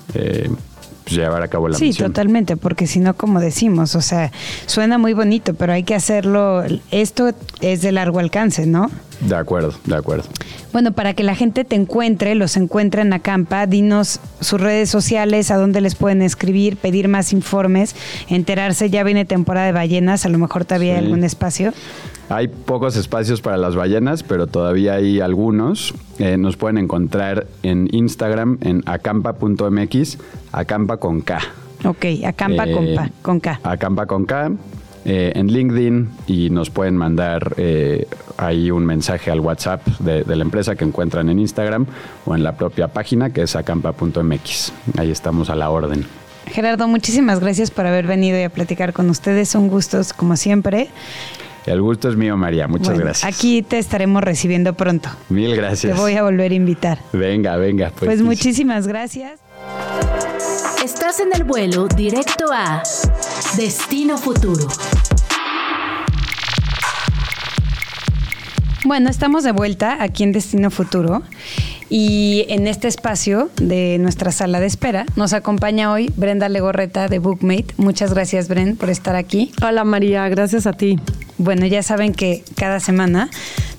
llevar 1.06 1.42
a 1.42 1.48
cabo 1.48 1.68
la 1.68 1.78
misión. 1.78 1.92
Sí, 1.92 1.98
totalmente, 1.98 2.56
porque 2.56 2.86
si 2.86 3.00
no, 3.00 3.14
como 3.14 3.40
decimos, 3.40 3.94
o 3.94 4.02
sea, 4.02 4.32
suena 4.66 4.98
muy 4.98 5.14
bonito, 5.14 5.54
pero 5.54 5.72
hay 5.72 5.82
que 5.82 5.94
hacerlo, 5.94 6.64
esto 6.90 7.32
es 7.60 7.82
de 7.82 7.92
largo 7.92 8.18
alcance, 8.18 8.66
¿no? 8.66 8.90
De 9.20 9.36
acuerdo, 9.36 9.72
de 9.84 9.94
acuerdo. 9.94 10.24
Bueno, 10.72 10.92
para 10.92 11.14
que 11.14 11.22
la 11.22 11.34
gente 11.36 11.64
te 11.64 11.76
encuentre, 11.76 12.34
los 12.34 12.56
encuentre 12.56 13.02
en 13.02 13.12
Acampa, 13.12 13.66
dinos 13.66 14.20
sus 14.40 14.60
redes 14.60 14.90
sociales, 14.90 15.50
a 15.50 15.56
dónde 15.56 15.80
les 15.80 15.94
pueden 15.94 16.22
escribir, 16.22 16.76
pedir 16.76 17.08
más 17.08 17.32
informes, 17.32 17.94
enterarse, 18.28 18.90
ya 18.90 19.04
viene 19.04 19.24
temporada 19.24 19.66
de 19.66 19.72
ballenas, 19.72 20.26
a 20.26 20.28
lo 20.28 20.38
mejor 20.38 20.64
todavía 20.64 20.94
hay 20.94 20.98
algún 20.98 21.24
espacio. 21.24 21.72
Hay 22.32 22.48
pocos 22.48 22.96
espacios 22.96 23.42
para 23.42 23.58
las 23.58 23.76
ballenas, 23.76 24.22
pero 24.22 24.46
todavía 24.46 24.94
hay 24.94 25.20
algunos. 25.20 25.92
Eh, 26.18 26.38
nos 26.38 26.56
pueden 26.56 26.78
encontrar 26.78 27.46
en 27.62 27.88
Instagram 27.92 28.56
en 28.62 28.82
acampa.mx, 28.86 30.18
acampa 30.50 30.96
con 30.96 31.20
K. 31.20 31.40
Ok, 31.84 32.06
acampa 32.26 32.64
con, 32.72 32.86
eh, 32.86 33.12
con 33.20 33.38
K. 33.38 33.60
Acampa 33.62 34.06
con 34.06 34.24
K. 34.24 34.52
Eh, 35.04 35.32
en 35.34 35.48
LinkedIn 35.48 36.08
y 36.28 36.48
nos 36.50 36.70
pueden 36.70 36.96
mandar 36.96 37.54
eh, 37.56 38.06
ahí 38.36 38.70
un 38.70 38.86
mensaje 38.86 39.32
al 39.32 39.40
WhatsApp 39.40 39.84
de, 39.98 40.24
la 40.24 40.42
empresa 40.42 40.76
que 40.76 40.84
encuentran 40.84 41.28
en 41.28 41.40
Instagram 41.40 41.86
o 42.24 42.36
en 42.36 42.44
la 42.44 42.52
propia 42.52 42.86
página 42.86 43.30
que 43.30 43.42
es 43.42 43.56
acampa.mx. 43.56 44.72
Ahí 44.96 45.10
estamos 45.10 45.50
a 45.50 45.56
la 45.56 45.70
orden. 45.70 46.06
Gerardo, 46.46 46.86
muchísimas 46.86 47.40
gracias 47.40 47.70
por 47.70 47.86
haber 47.86 48.06
venido 48.06 48.38
y 48.38 48.44
a 48.44 48.48
platicar 48.48 48.92
con 48.92 49.10
ustedes. 49.10 49.54
Un 49.56 49.68
gusto 49.68 50.00
como 50.16 50.36
siempre. 50.36 50.88
El 51.66 51.80
gusto 51.80 52.08
es 52.08 52.16
mío, 52.16 52.36
María. 52.36 52.66
Muchas 52.66 52.98
gracias. 52.98 53.32
Aquí 53.32 53.62
te 53.62 53.78
estaremos 53.78 54.22
recibiendo 54.22 54.74
pronto. 54.74 55.08
Mil 55.28 55.54
gracias. 55.54 55.94
Te 55.94 56.00
voy 56.00 56.14
a 56.16 56.22
volver 56.22 56.52
a 56.52 56.54
invitar. 56.54 56.98
Venga, 57.12 57.56
venga. 57.56 57.90
Pues, 57.90 58.06
pues 58.06 58.22
muchísimas 58.22 58.86
gracias. 58.86 59.40
Estás 60.84 61.20
en 61.20 61.28
el 61.34 61.44
vuelo 61.44 61.86
directo 61.86 62.46
a 62.52 62.82
Destino 63.56 64.18
Futuro. 64.18 64.66
Bueno, 68.84 69.08
estamos 69.10 69.44
de 69.44 69.52
vuelta 69.52 70.02
aquí 70.02 70.24
en 70.24 70.32
Destino 70.32 70.68
Futuro 70.70 71.22
y 71.92 72.46
en 72.48 72.66
este 72.68 72.88
espacio 72.88 73.50
de 73.60 73.98
nuestra 74.00 74.32
sala 74.32 74.60
de 74.60 74.66
espera 74.66 75.04
nos 75.14 75.34
acompaña 75.34 75.92
hoy 75.92 76.10
Brenda 76.16 76.48
Legorreta 76.48 77.06
de 77.06 77.18
Bookmate. 77.18 77.66
Muchas 77.76 78.14
gracias, 78.14 78.48
Bren, 78.48 78.78
por 78.78 78.88
estar 78.88 79.14
aquí. 79.14 79.52
Hola, 79.62 79.84
María, 79.84 80.26
gracias 80.30 80.66
a 80.66 80.72
ti. 80.72 80.98
Bueno, 81.36 81.66
ya 81.66 81.82
saben 81.82 82.14
que 82.14 82.44
cada 82.56 82.80
semana 82.80 83.28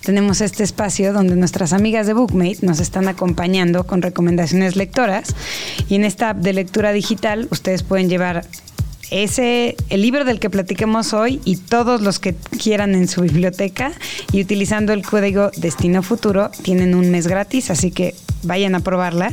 tenemos 0.06 0.42
este 0.42 0.64
espacio 0.64 1.12
donde 1.12 1.36
nuestras 1.36 1.74
amigas 1.74 2.06
de 2.06 2.14
Bookmate 2.14 2.60
nos 2.62 2.80
están 2.80 3.08
acompañando 3.08 3.88
con 3.88 4.04
recomendaciones 4.04 4.76
lectoras 4.76 5.34
y 5.90 5.96
en 5.96 6.06
esta 6.06 6.30
app 6.30 6.38
de 6.38 6.54
lectura 6.54 6.94
digital 6.94 7.48
ustedes 7.50 7.82
pueden 7.82 8.10
llevar 8.10 8.46
ese, 9.14 9.76
el 9.90 10.02
libro 10.02 10.26
del 10.26 10.40
que 10.40 10.50
platiquemos 10.50 11.14
hoy 11.14 11.40
y 11.46 11.58
todos 11.58 12.02
los 12.02 12.18
que 12.18 12.34
quieran 12.62 12.96
en 12.96 13.08
su 13.08 13.22
biblioteca 13.22 13.92
y 14.32 14.42
utilizando 14.42 14.92
el 14.92 15.06
código 15.06 15.52
Destino 15.56 16.02
Futuro 16.02 16.50
tienen 16.64 16.96
un 16.96 17.12
mes 17.12 17.28
gratis, 17.28 17.70
así 17.70 17.92
que 17.92 18.16
vayan 18.42 18.74
a 18.74 18.80
probarla. 18.80 19.32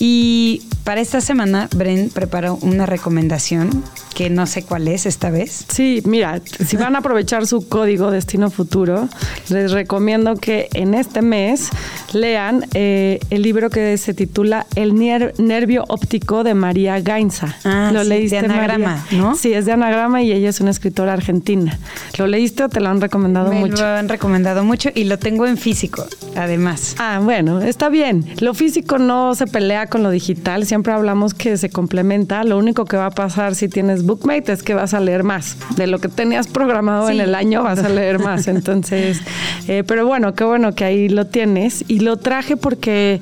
Y 0.00 0.62
para 0.86 1.00
esta 1.00 1.20
semana, 1.20 1.68
Bren 1.74 2.10
preparó 2.10 2.60
una 2.62 2.86
recomendación 2.86 3.82
que 4.14 4.30
no 4.30 4.46
sé 4.46 4.62
cuál 4.62 4.86
es 4.86 5.04
esta 5.04 5.30
vez. 5.30 5.66
Sí, 5.68 6.00
mira, 6.06 6.40
si 6.64 6.76
van 6.76 6.94
a 6.94 7.00
aprovechar 7.00 7.44
su 7.46 7.68
código 7.68 8.12
Destino 8.12 8.50
Futuro, 8.50 9.08
les 9.48 9.72
recomiendo 9.72 10.36
que 10.36 10.68
en 10.74 10.94
este 10.94 11.22
mes 11.22 11.70
lean 12.12 12.64
eh, 12.72 13.18
el 13.30 13.42
libro 13.42 13.68
que 13.68 13.98
se 13.98 14.14
titula 14.14 14.64
El 14.76 14.94
nervio 14.94 15.84
óptico 15.88 16.44
de 16.44 16.54
María 16.54 17.00
Gainza. 17.00 17.56
Ah, 17.64 17.90
¿Lo 17.92 18.04
leíste, 18.04 18.40
de 18.40 18.46
anagrama, 18.46 19.04
¿no? 19.10 19.34
Sí, 19.34 19.52
es 19.52 19.66
de 19.66 19.72
anagrama 19.72 20.22
y 20.22 20.30
ella 20.30 20.48
es 20.48 20.60
una 20.60 20.70
escritora 20.70 21.12
argentina. 21.12 21.78
¿Lo 22.16 22.28
leíste 22.28 22.62
o 22.62 22.68
te 22.68 22.78
lo 22.80 22.88
han 22.90 23.00
recomendado 23.00 23.52
mucho? 23.52 23.74
Me 23.74 23.80
lo 23.80 23.86
han 23.86 24.08
recomendado 24.08 24.64
mucho 24.64 24.90
y 24.94 25.04
lo 25.04 25.18
tengo 25.18 25.46
en 25.46 25.58
físico, 25.58 26.06
además. 26.36 26.94
Ah, 26.98 27.20
bueno, 27.22 27.60
está 27.60 27.88
bien. 27.88 28.24
Lo 28.38 28.54
físico 28.54 28.98
no 28.98 29.34
se 29.34 29.48
pelea 29.48 29.88
con 29.88 30.04
lo 30.04 30.10
digital, 30.10 30.64
siempre 30.64 30.75
hablamos 30.84 31.34
que 31.34 31.56
se 31.56 31.70
complementa. 31.70 32.44
Lo 32.44 32.58
único 32.58 32.84
que 32.84 32.96
va 32.96 33.06
a 33.06 33.10
pasar 33.10 33.54
si 33.54 33.68
tienes 33.68 34.04
Bookmate 34.04 34.52
es 34.52 34.62
que 34.62 34.74
vas 34.74 34.94
a 34.94 35.00
leer 35.00 35.22
más. 35.22 35.56
De 35.76 35.86
lo 35.86 35.98
que 35.98 36.08
tenías 36.08 36.46
programado 36.46 37.10
en 37.10 37.20
el 37.20 37.34
año 37.34 37.62
vas 37.62 37.78
a 37.80 37.88
leer 37.88 38.18
más. 38.18 38.48
Entonces, 38.48 39.20
eh, 39.68 39.84
pero 39.86 40.06
bueno, 40.06 40.34
qué 40.34 40.44
bueno 40.44 40.74
que 40.74 40.84
ahí 40.84 41.08
lo 41.08 41.26
tienes. 41.26 41.84
Y 41.88 42.00
lo 42.00 42.16
traje 42.16 42.56
porque 42.56 43.20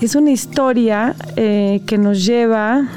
es 0.00 0.14
una 0.14 0.30
historia 0.30 1.14
eh, 1.36 1.80
que 1.86 1.98
nos 1.98 2.24
lleva, 2.24 2.88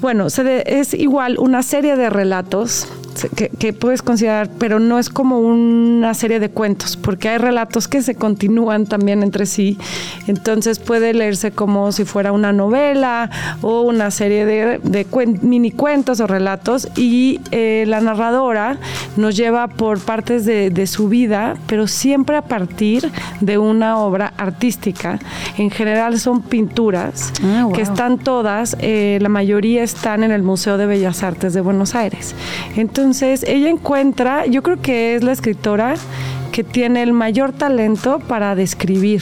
bueno, 0.00 0.26
es 0.26 0.94
igual 0.94 1.38
una 1.38 1.62
serie 1.62 1.96
de 1.96 2.10
relatos 2.10 2.88
que, 3.28 3.72
puedes 3.72 4.02
considerar, 4.02 4.48
pero 4.58 4.78
no 4.78 4.98
es 4.98 5.08
como 5.08 5.38
una 5.38 6.14
serie 6.14 6.40
de 6.40 6.50
cuentos, 6.50 6.96
porque 6.96 7.28
hay 7.28 7.38
relatos 7.38 7.88
que 7.88 8.02
se 8.02 8.14
continúan 8.14 8.86
también 8.86 9.22
entre 9.22 9.46
sí. 9.46 9.78
Entonces 10.26 10.78
puede 10.78 11.12
leerse 11.14 11.50
como 11.50 11.92
si 11.92 12.04
fuera 12.04 12.32
una 12.32 12.52
novela 12.52 13.30
o 13.62 13.82
una 13.82 14.10
serie 14.10 14.46
de, 14.46 15.06
mini 15.42 15.70
cuentos 15.70 16.20
o 16.20 16.26
relatos 16.26 16.88
y 16.96 17.40
eh, 17.50 17.84
la 17.86 18.00
narradora 18.00 18.78
nos 19.16 19.36
lleva 19.36 19.68
por 19.68 19.98
partes 20.00 20.44
de, 20.44 20.70
su 20.86 21.08
vida, 21.08 21.54
pero 21.66 21.86
siempre 21.86 22.36
a 22.36 22.42
partir 22.42 23.10
de 23.40 23.58
una 23.58 23.98
obra 23.98 24.32
artística. 24.38 25.18
En 25.58 25.70
general 25.70 26.18
son 26.18 26.42
pinturas 26.42 27.32
ah, 27.44 27.68
que 27.74 27.82
están 27.82 28.18
todas, 28.18 28.76
eh, 28.80 29.18
la 29.20 29.28
mayoría 29.28 29.82
están 29.82 30.24
en 30.24 30.32
el 30.32 30.42
Museo 30.42 30.78
de 30.78 30.86
Bellas 30.86 31.22
Artes 31.22 31.52
de 31.52 31.60
Buenos 31.60 31.94
Aires. 31.94 32.34
Entonces, 32.76 33.09
entonces, 33.10 33.44
ella 33.48 33.68
encuentra, 33.68 34.46
yo 34.46 34.62
creo 34.62 34.80
que 34.80 35.16
es 35.16 35.24
la 35.24 35.32
escritora 35.32 35.96
que 36.52 36.62
tiene 36.62 37.02
el 37.02 37.12
mayor 37.12 37.50
talento 37.50 38.20
para 38.20 38.54
describir 38.54 39.20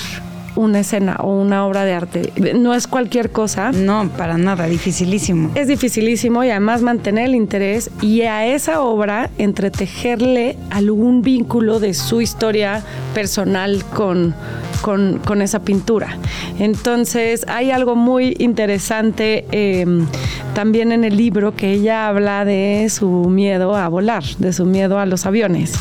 una 0.59 0.81
escena 0.81 1.17
o 1.21 1.41
una 1.41 1.65
obra 1.65 1.85
de 1.85 1.93
arte. 1.93 2.33
No 2.55 2.75
es 2.75 2.87
cualquier 2.87 3.31
cosa. 3.31 3.71
No, 3.73 4.11
para 4.17 4.37
nada, 4.39 4.67
dificilísimo. 4.67 5.51
Es 5.55 5.69
dificilísimo 5.69 6.43
y 6.43 6.51
además 6.51 6.83
mantener 6.83 7.27
el 7.27 7.35
interés 7.35 7.91
y 8.03 8.23
a 8.23 8.47
esa 8.47 8.81
obra 8.81 9.31
entretejerle 9.39 10.57
algún 10.71 11.23
vínculo 11.23 11.79
de 11.79 11.95
su 11.95 12.21
historia 12.21 12.83
personal 13.15 13.85
con, 13.95 14.35
con, 14.83 15.43
esa 15.43 15.61
pintura. 15.61 16.17
Entonces 16.59 17.45
hay 17.47 17.71
algo 17.71 17.95
muy 17.95 18.35
interesante 18.39 19.45
em, 19.53 20.07
también 20.55 20.91
en 20.91 21.05
el 21.05 21.17
libro 21.17 21.55
que 21.55 21.73
ella 21.73 22.09
habla 22.09 22.45
de 22.45 22.89
su 22.91 23.09
miedo 23.09 23.77
a 23.77 23.89
volar, 23.89 24.25
de 24.39 24.53
su 24.53 24.65
miedo 24.65 24.99
a 24.99 25.07
los 25.07 25.25
aviones. 25.25 25.75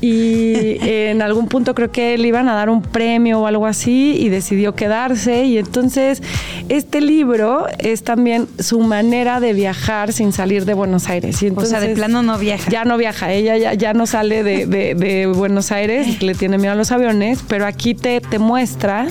Y 0.00 0.78
en 0.80 1.22
algún 1.22 1.48
punto 1.48 1.74
creo 1.74 1.90
que 1.90 2.16
le 2.18 2.28
iban 2.28 2.48
a 2.48 2.54
dar 2.54 2.70
un 2.70 2.82
premio 2.82 3.40
o 3.40 3.46
algo 3.46 3.66
así 3.66 4.16
y 4.18 4.28
decidió 4.28 4.74
quedarse 4.74 5.44
y 5.44 5.58
entonces 5.58 6.22
este 6.68 7.00
libro 7.00 7.66
es 7.78 8.04
también 8.04 8.46
su 8.58 8.80
manera 8.80 9.40
de 9.40 9.52
viajar 9.52 10.12
sin 10.12 10.32
salir 10.32 10.64
de 10.64 10.74
Buenos 10.74 11.08
Aires. 11.08 11.42
Y 11.42 11.46
entonces, 11.46 11.72
o 11.74 11.78
sea, 11.78 11.88
de 11.88 11.94
plano 11.94 12.22
no 12.22 12.38
viaja. 12.38 12.70
Ya 12.70 12.84
no 12.84 12.96
viaja, 12.96 13.32
ella 13.32 13.56
ya, 13.56 13.74
ya 13.74 13.94
no 13.94 14.06
sale 14.06 14.42
de, 14.42 14.66
de, 14.66 15.26
Buenos 15.26 15.72
Aires, 15.72 16.22
le 16.22 16.34
tiene 16.34 16.58
miedo 16.58 16.72
a 16.72 16.76
los 16.76 16.92
aviones, 16.92 17.40
pero 17.48 17.66
aquí 17.66 17.94
te, 17.94 18.20
te 18.20 18.38
muestra, 18.38 19.08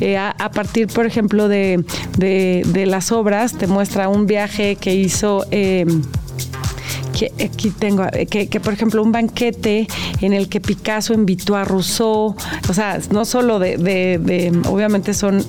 eh, 0.00 0.16
a, 0.16 0.50
partir, 0.52 0.88
por 0.88 1.06
ejemplo, 1.06 1.48
de, 1.48 1.84
las 2.86 3.12
obras, 3.12 3.56
te 3.56 3.66
muestra 3.66 4.08
un 4.08 4.26
viaje 4.26 4.76
que 4.76 4.94
hizo... 4.94 5.46
Eh, 5.50 5.86
que 7.18 7.32
aquí 7.44 7.70
tengo, 7.70 8.04
que, 8.30 8.60
por 8.60 8.72
ejemplo 8.72 9.02
un 9.02 9.10
banquete 9.10 9.88
en 10.20 10.32
el 10.32 10.48
que 10.48 10.60
Picasso 10.60 11.14
invitó 11.14 11.56
a 11.56 11.64
Rousseau, 11.64 12.36
o 12.68 12.74
sea, 12.74 13.00
no 13.10 13.24
solo 13.24 13.58
de, 13.58 13.76
de 13.76 14.52
obviamente 14.68 15.14
son 15.14 15.44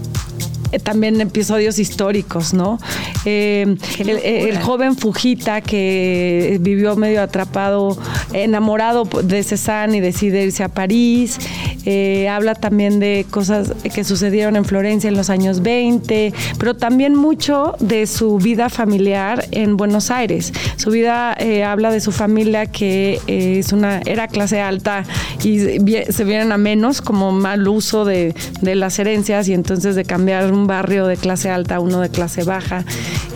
eh, 0.72 0.80
también 0.80 1.20
episodios 1.20 1.80
históricos, 1.80 2.54
¿no? 2.54 2.78
Eh, 3.26 3.76
el, 4.00 4.60
joven 4.60 4.96
Fujita 4.96 5.62
que 5.62 6.58
vivió 6.62 6.96
medio 6.96 7.24
atrapado, 7.24 7.98
enamorado 8.34 9.06
de 9.24 9.42
Cézanne 9.42 9.98
y 9.98 10.00
decide 10.00 10.44
irse 10.44 10.64
a 10.64 10.70
París. 10.70 11.40
Eh, 11.86 12.28
habla 12.30 12.56
también 12.56 13.00
de 13.00 13.26
cosas 13.30 13.74
que 13.94 14.04
sucedieron 14.04 14.56
en 14.56 14.66
Florencia 14.66 15.08
en 15.08 15.16
los 15.16 15.30
años 15.30 15.62
20, 15.62 16.34
pero 16.58 16.76
también 16.76 17.16
mucho 17.16 17.76
de 17.80 18.08
su 18.08 18.38
vida 18.38 18.70
familiar 18.70 19.46
en 19.52 19.78
Buenos 19.78 20.12
Aires. 20.12 20.54
Su 20.76 20.92
vida 20.92 21.38
habla 21.66 21.92
de 21.92 22.02
su 22.02 22.12
familia 22.12 22.66
que 22.66 23.20
es 23.28 23.72
una 23.74 24.00
era 24.06 24.28
clase 24.28 24.62
alta 24.62 25.04
y 25.44 25.60
se 25.60 26.24
vienen 26.24 26.52
a 26.52 26.58
menos 26.58 27.02
como 27.02 27.32
mal 27.32 27.68
uso 27.68 28.06
de, 28.06 28.34
de 28.62 28.76
las 28.76 29.00
herencias 29.00 29.48
y 29.48 29.54
entonces 29.54 29.96
de 29.96 30.06
cambiar 30.06 30.52
un 30.52 30.68
barrio 30.68 31.08
de 31.08 31.18
clase 31.18 31.50
alta 31.50 31.80
uno 31.80 32.02
de 32.02 32.10
clase 32.10 32.44
baja. 32.44 32.86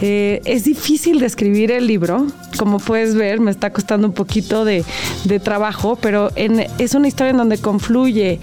Eh, 0.02 0.42
es 0.46 0.66
difícil 0.66 1.20
describir 1.20 1.72
el 1.72 1.88
libro, 1.88 2.28
como 2.58 2.80
puedes 2.80 3.16
ver, 3.16 3.40
me 3.40 3.52
está 3.52 3.72
costando 3.72 4.08
un 4.08 4.14
poquito 4.14 4.66
de, 4.66 4.84
trabajo, 5.44 5.98
pero 6.00 6.30
es 6.36 6.94
una 6.94 7.08
historia 7.08 7.32
en 7.32 7.38
donde 7.38 7.58
confluye 7.58 8.40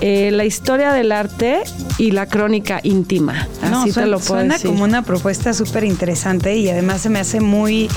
eh, 0.00 0.30
la 0.30 0.44
historia 0.44 0.92
del 0.92 1.12
arte 1.12 1.62
y 1.98 2.10
la 2.10 2.26
crónica 2.26 2.80
íntima. 2.82 3.48
Así 3.62 3.92
te 3.92 4.06
lo 4.06 4.18
puedo 4.18 4.40
suena 4.40 4.58
como 4.58 4.84
una 4.84 5.02
propuesta 5.02 5.54
súper 5.54 5.84
interesante 5.84 6.56
y 6.56 6.68
además 6.68 7.02
se 7.02 7.10
me 7.10 7.20
hace 7.20 7.40
muy 7.40 7.88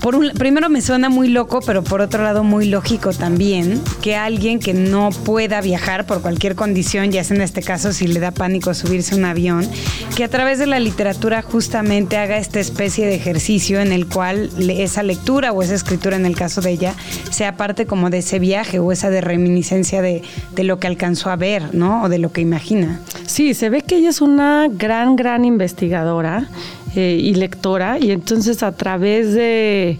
por 0.00 0.14
un, 0.14 0.30
primero 0.30 0.68
me 0.68 0.80
suena 0.80 1.08
muy 1.08 1.28
loco, 1.28 1.60
pero 1.64 1.82
por 1.82 2.00
otro 2.00 2.22
lado 2.22 2.42
muy 2.42 2.66
lógico 2.66 3.12
también 3.12 3.80
que 4.00 4.16
alguien 4.16 4.58
que 4.58 4.72
no 4.72 5.10
pueda 5.10 5.60
viajar 5.60 6.06
por 6.06 6.22
cualquier 6.22 6.54
condición, 6.54 7.10
ya 7.10 7.22
sea 7.22 7.36
en 7.36 7.42
este 7.42 7.62
caso 7.62 7.92
si 7.92 8.06
le 8.06 8.20
da 8.20 8.30
pánico 8.30 8.72
subirse 8.72 9.14
a 9.14 9.18
un 9.18 9.24
avión, 9.24 9.68
que 10.16 10.24
a 10.24 10.28
través 10.28 10.58
de 10.58 10.66
la 10.66 10.80
literatura 10.80 11.42
justamente 11.42 12.16
haga 12.16 12.38
esta 12.38 12.60
especie 12.60 13.06
de 13.06 13.14
ejercicio 13.14 13.80
en 13.80 13.92
el 13.92 14.06
cual 14.06 14.50
esa 14.58 15.02
lectura 15.02 15.52
o 15.52 15.62
esa 15.62 15.74
escritura 15.74 16.16
en 16.16 16.26
el 16.26 16.34
caso 16.34 16.60
de 16.60 16.70
ella 16.70 16.94
sea 17.30 17.56
parte 17.56 17.86
como 17.86 18.10
de 18.10 18.18
ese 18.18 18.38
viaje 18.38 18.78
o 18.78 18.92
esa 18.92 19.10
de 19.10 19.20
reminiscencia 19.20 20.02
de, 20.02 20.22
de 20.54 20.64
lo 20.64 20.78
que 20.78 20.86
alcanzó 20.86 21.30
a 21.30 21.36
ver, 21.36 21.74
¿no? 21.74 22.04
O 22.04 22.08
de 22.08 22.18
lo 22.18 22.32
que 22.32 22.40
imagina. 22.40 23.00
Sí, 23.26 23.54
se 23.54 23.70
ve 23.70 23.82
que 23.82 23.96
ella 23.96 24.10
es 24.10 24.20
una 24.20 24.68
gran, 24.68 25.16
gran 25.16 25.44
investigadora 25.44 26.48
eh, 26.96 27.18
y 27.20 27.34
lectora, 27.34 27.98
y 28.00 28.10
entonces 28.10 28.62
a 28.64 28.72
través 28.72 29.32
de, 29.32 29.98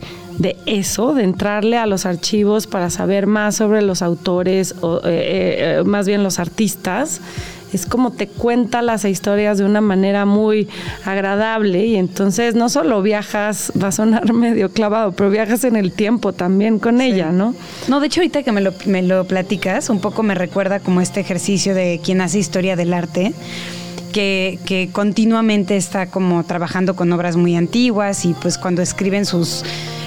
eso, 0.66 1.14
de 1.14 1.22
entrarle 1.22 1.76
a 1.79 1.87
los 1.87 2.05
archivos 2.05 2.66
para 2.66 2.90
saber 2.90 3.29
más 3.29 3.57
sobre 3.57 3.81
los 3.83 4.03
autores, 4.03 4.74
o 4.81 4.98
eh, 4.98 5.79
eh, 5.79 5.83
más 5.85 6.09
bien 6.09 6.24
los 6.24 6.40
artistas, 6.40 7.20
es 7.72 7.87
como 7.87 8.11
te 8.11 8.26
cuenta 8.26 8.83
las 8.83 9.05
historias 9.05 9.59
de 9.59 9.64
una 9.64 9.81
manera 9.81 10.24
muy 10.24 10.68
agradable 11.05 11.87
y 11.87 11.94
entonces 11.94 12.57
no 12.57 12.68
solo 12.68 13.00
viajas, 13.03 13.72
va 13.81 13.88
a 13.88 13.92
sonar 13.92 14.33
medio 14.33 14.72
clavado, 14.72 15.12
pero 15.12 15.31
viajas 15.31 15.62
en 15.62 15.76
el 15.76 15.92
tiempo 15.92 16.33
también 16.33 16.81
con 16.81 17.00
ella, 17.00 17.31
¿no? 17.31 17.55
No, 17.87 18.00
de 18.00 18.07
hecho 18.09 18.20
ahorita 18.20 18.42
que 18.42 18.50
me 18.50 18.61
lo, 18.61 18.72
me 18.87 19.03
lo 19.03 19.24
platicas, 19.26 19.90
un 19.90 20.00
poco 20.00 20.24
me 20.24 20.35
recuerda 20.35 20.81
como 20.81 21.00
este 21.00 21.20
ejercicio 21.20 21.74
de 21.74 22.00
quien 22.03 22.20
hace 22.20 22.40
historia 22.40 22.74
del 22.74 22.92
arte 22.92 23.33
que, 24.10 24.88
continuamente 24.92 25.76
está 25.76 26.06
como 26.06 26.44
trabajando 26.44 26.94
con 26.96 27.12
obras 27.12 27.36
muy 27.36 27.56
antiguas 27.56 28.24
y 28.24 28.34
pues 28.34 28.58
cuando 28.58 28.82
escriben 28.82 29.24
sus, 29.24 29.64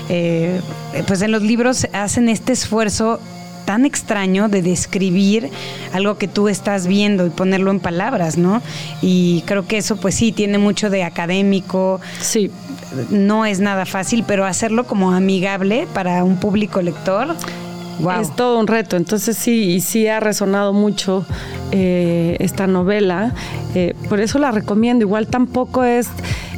eh, 0.09 0.61
pues 1.07 1.21
en 1.21 1.31
los 1.31 1.41
libros 1.41 1.87
hacen 1.93 2.29
este 2.29 2.53
esfuerzo 2.53 3.19
tan 3.65 3.85
extraño 3.85 4.49
de 4.49 4.61
describir 4.61 5.49
algo 5.93 6.17
que 6.17 6.27
tú 6.27 6.49
estás 6.49 6.85
viendo 6.85 7.25
y 7.25 7.29
ponerlo 7.29 7.71
en 7.71 7.79
palabras, 7.79 8.37
¿no? 8.37 8.61
Y 9.01 9.43
creo 9.45 9.65
que 9.65 9.77
eso 9.77 9.95
pues 9.95 10.15
sí 10.15 10.31
tiene 10.31 10.57
mucho 10.57 10.89
de 10.89 11.03
académico. 11.03 12.01
Sí. 12.19 12.51
No 13.09 13.45
es 13.45 13.59
nada 13.59 13.85
fácil, 13.85 14.23
pero 14.27 14.45
hacerlo 14.45 14.85
como 14.85 15.13
amigable 15.13 15.87
para 15.93 16.23
un 16.23 16.37
público 16.37 16.81
lector 16.81 17.35
es 18.21 18.35
todo 18.35 18.59
un 18.59 18.67
reto. 18.67 18.97
Entonces 18.97 19.37
sí, 19.37 19.71
y 19.71 19.81
sí 19.81 20.07
ha 20.07 20.19
resonado 20.19 20.73
mucho 20.73 21.25
eh, 21.75 22.37
esta 22.39 22.67
novela. 22.67 23.33
Eh, 23.73 23.95
por 24.07 24.19
eso 24.19 24.37
la 24.37 24.51
recomiendo. 24.51 25.03
Igual 25.03 25.25
tampoco 25.25 25.83
es 25.83 26.07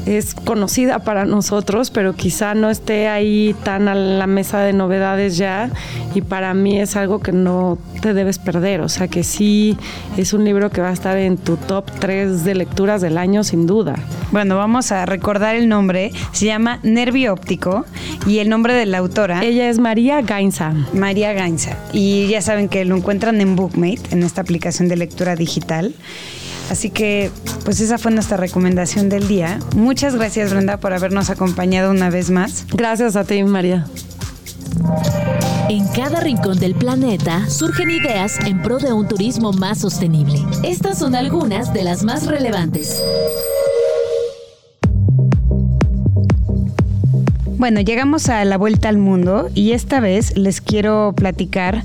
es 0.05 0.35
conocida 0.35 0.99
para 0.99 1.25
nosotros, 1.25 1.89
pero 1.89 2.13
quizá 2.13 2.53
no 2.53 2.69
esté 2.69 3.07
ahí 3.07 3.55
tan 3.63 3.87
a 3.87 3.95
la 3.95 4.27
mesa 4.27 4.61
de 4.61 4.73
novedades 4.73 5.37
ya. 5.37 5.69
Y 6.13 6.21
para 6.21 6.53
mí 6.53 6.79
es 6.79 6.95
algo 6.95 7.19
que 7.19 7.31
no 7.31 7.77
te 8.01 8.13
debes 8.13 8.39
perder. 8.39 8.81
O 8.81 8.89
sea 8.89 9.07
que 9.07 9.23
sí 9.23 9.77
es 10.17 10.33
un 10.33 10.45
libro 10.45 10.69
que 10.69 10.81
va 10.81 10.89
a 10.89 10.93
estar 10.93 11.17
en 11.17 11.37
tu 11.37 11.57
top 11.57 11.89
3 11.99 12.43
de 12.43 12.55
lecturas 12.55 13.01
del 13.01 13.17
año, 13.17 13.43
sin 13.43 13.65
duda. 13.67 13.95
Bueno, 14.31 14.57
vamos 14.57 14.91
a 14.91 15.05
recordar 15.05 15.55
el 15.55 15.67
nombre. 15.67 16.11
Se 16.31 16.45
llama 16.45 16.79
Nervio 16.83 17.33
Óptico 17.33 17.85
y 18.27 18.39
el 18.39 18.49
nombre 18.49 18.73
de 18.73 18.85
la 18.85 18.99
autora. 18.99 19.43
Ella 19.43 19.69
es 19.69 19.79
María 19.79 20.21
Gainza. 20.21 20.73
María 20.93 21.33
Gainza. 21.33 21.77
Y 21.93 22.27
ya 22.27 22.41
saben 22.41 22.69
que 22.69 22.85
lo 22.85 22.95
encuentran 22.95 23.41
en 23.41 23.55
Bookmate, 23.55 24.11
en 24.11 24.23
esta 24.23 24.41
aplicación 24.41 24.87
de 24.87 24.97
lectura 24.97 25.35
digital. 25.35 25.93
Así 26.69 26.89
que, 26.89 27.31
pues 27.63 27.79
esa 27.79 27.97
fue 27.97 28.11
nuestra 28.11 28.37
recomendación 28.37 29.09
del 29.09 29.27
día. 29.27 29.59
Muchas 29.75 30.15
gracias, 30.15 30.51
Brenda, 30.51 30.77
por 30.77 30.93
habernos 30.93 31.29
acompañado 31.29 31.91
una 31.91 32.09
vez 32.09 32.29
más. 32.29 32.65
Gracias 32.73 33.15
a 33.15 33.23
ti, 33.23 33.43
María. 33.43 33.85
En 35.69 35.87
cada 35.89 36.19
rincón 36.19 36.59
del 36.59 36.75
planeta 36.75 37.49
surgen 37.49 37.89
ideas 37.89 38.39
en 38.45 38.61
pro 38.61 38.77
de 38.77 38.93
un 38.93 39.07
turismo 39.07 39.51
más 39.51 39.79
sostenible. 39.79 40.39
Estas 40.63 40.99
son 40.99 41.15
algunas 41.15 41.73
de 41.73 41.83
las 41.83 42.03
más 42.03 42.27
relevantes. 42.27 43.01
Bueno, 47.57 47.81
llegamos 47.81 48.29
a 48.29 48.45
la 48.45 48.57
vuelta 48.57 48.89
al 48.89 48.99
mundo 48.99 49.49
y 49.55 49.71
esta 49.71 49.99
vez 49.99 50.37
les 50.37 50.61
quiero 50.61 51.13
platicar 51.15 51.83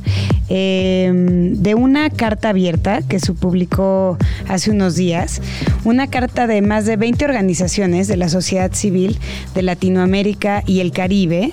Em, 0.53 1.55
de 1.63 1.77
una 1.77 2.11
carta 2.11 2.49
abierta 2.49 3.03
que 3.03 3.21
se 3.21 3.33
publicó 3.33 4.19
hace 4.49 4.73
unos 4.73 4.97
días, 4.97 5.41
una 5.85 6.09
carta 6.09 6.49
de 6.49 6.61
más 6.61 6.87
de 6.87 6.97
20 6.97 7.25
organizaciones 7.25 8.09
de 8.09 8.17
la 8.17 8.29
sociedad 8.29 8.73
civil 8.73 9.17
de 9.55 9.63
Latinoamérica 9.63 10.65
y 10.67 10.81
el 10.81 10.91
Caribe, 10.91 11.51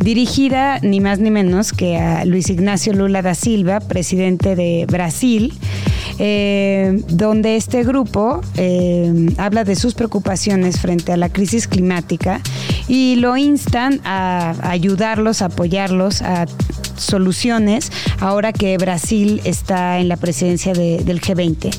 dirigida 0.00 0.80
ni 0.80 0.98
más 0.98 1.20
ni 1.20 1.30
menos 1.30 1.72
que 1.72 1.98
a 1.98 2.24
Luis 2.24 2.50
Ignacio 2.50 2.92
Lula 2.92 3.22
da 3.22 3.36
Silva, 3.36 3.78
presidente 3.78 4.56
de 4.56 4.84
Brasil. 4.90 5.54
Eh, 6.22 7.02
donde 7.08 7.56
este 7.56 7.82
grupo 7.82 8.42
eh, 8.58 9.30
habla 9.38 9.64
de 9.64 9.74
sus 9.74 9.94
preocupaciones 9.94 10.78
frente 10.78 11.12
a 11.12 11.16
la 11.16 11.30
crisis 11.30 11.66
climática 11.66 12.42
y 12.88 13.16
lo 13.16 13.38
instan 13.38 14.02
a 14.04 14.54
ayudarlos, 14.68 15.40
a 15.40 15.46
apoyarlos, 15.46 16.20
a 16.20 16.44
soluciones 17.00 17.90
ahora 18.20 18.52
que 18.52 18.76
Brasil 18.78 19.40
está 19.44 19.98
en 19.98 20.08
la 20.08 20.16
presidencia 20.16 20.72
del 20.72 21.20
G20. 21.20 21.70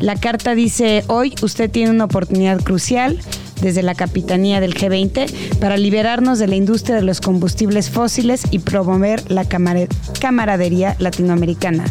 La 0.00 0.16
carta 0.16 0.54
dice, 0.54 1.04
hoy 1.08 1.34
usted 1.42 1.70
tiene 1.70 1.90
una 1.90 2.04
oportunidad 2.04 2.62
crucial 2.62 3.18
desde 3.60 3.82
la 3.82 3.94
capitanía 3.94 4.60
del 4.60 4.74
G20 4.74 5.58
para 5.58 5.76
liberarnos 5.76 6.38
de 6.38 6.46
la 6.46 6.56
industria 6.56 6.96
de 6.96 7.02
los 7.02 7.20
combustibles 7.20 7.90
fósiles 7.90 8.44
y 8.50 8.60
promover 8.60 9.30
la 9.30 9.44
camaradería 9.44 10.96
latinoamericana. 10.98 11.84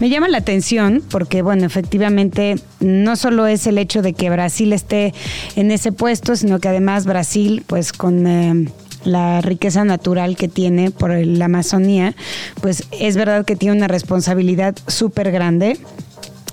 Me 0.00 0.08
llama 0.08 0.28
la 0.28 0.38
atención 0.38 1.02
porque, 1.08 1.42
bueno, 1.42 1.64
efectivamente, 1.64 2.56
no 2.80 3.16
solo 3.16 3.46
es 3.46 3.66
el 3.66 3.78
hecho 3.78 4.02
de 4.02 4.12
que 4.12 4.28
Brasil 4.28 4.72
esté 4.72 5.14
en 5.54 5.70
ese 5.70 5.92
puesto, 5.92 6.34
sino 6.34 6.58
que 6.58 6.68
además 6.68 7.06
Brasil, 7.06 7.62
pues 7.66 7.92
con... 7.92 8.26
Eh, 8.26 8.68
la 9.04 9.40
riqueza 9.40 9.84
natural 9.84 10.36
que 10.36 10.48
tiene 10.48 10.90
por 10.90 11.14
la 11.14 11.44
Amazonía, 11.44 12.14
pues 12.60 12.84
es 12.90 13.16
verdad 13.16 13.44
que 13.44 13.56
tiene 13.56 13.76
una 13.76 13.88
responsabilidad 13.88 14.74
súper 14.86 15.30
grande 15.30 15.78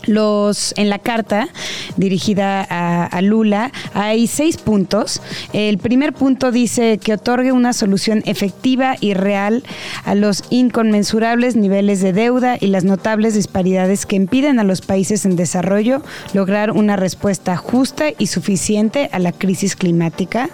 Los, 0.06 0.74
en 0.78 0.90
la 0.90 1.00
carta 1.00 1.50
dirigida 1.98 2.66
a, 2.70 3.22
Lula 3.22 3.72
hay 3.94 4.28
seis 4.28 4.58
puntos. 4.58 5.22
El 5.54 5.78
primer 5.78 6.14
punto 6.14 6.52
dice 6.52 6.98
que 6.98 7.14
otorgue 7.14 7.52
una 7.52 7.74
solución 7.74 8.24
efectiva 8.26 8.96
y 9.00 9.14
real 9.14 9.64
a 10.04 10.16
los 10.16 10.44
inconmensurables 10.50 11.56
niveles 11.56 12.02
de 12.02 12.14
deuda 12.14 12.58
y 12.60 12.68
las 12.68 12.84
notables 12.84 13.36
disparidades 13.36 14.06
que 14.06 14.16
impiden 14.16 14.60
a 14.60 14.64
los 14.64 14.82
países 14.82 15.26
en 15.26 15.36
desarrollo 15.36 16.02
lograr 16.34 16.72
una 16.72 16.96
respuesta 16.96 17.56
justa 17.58 18.06
y 18.18 18.28
suficiente 18.28 19.10
a 19.12 19.20
la 19.20 19.32
crisis 19.32 19.76
climática. 19.76 20.50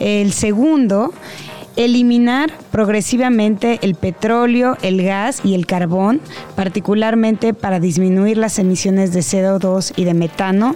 El 0.00 0.32
segundo 0.32 1.14
eliminar 1.76 2.52
progresivamente 2.72 3.78
el 3.82 3.94
petróleo, 3.94 4.76
el 4.82 5.02
gas 5.02 5.40
y 5.44 5.54
el 5.54 5.66
carbón, 5.66 6.20
particularmente 6.54 7.54
para 7.54 7.80
disminuir 7.80 8.38
las 8.38 8.58
emisiones 8.58 9.12
de 9.12 9.20
CO2 9.20 9.92
y 9.96 10.04
de 10.04 10.14
metano. 10.14 10.74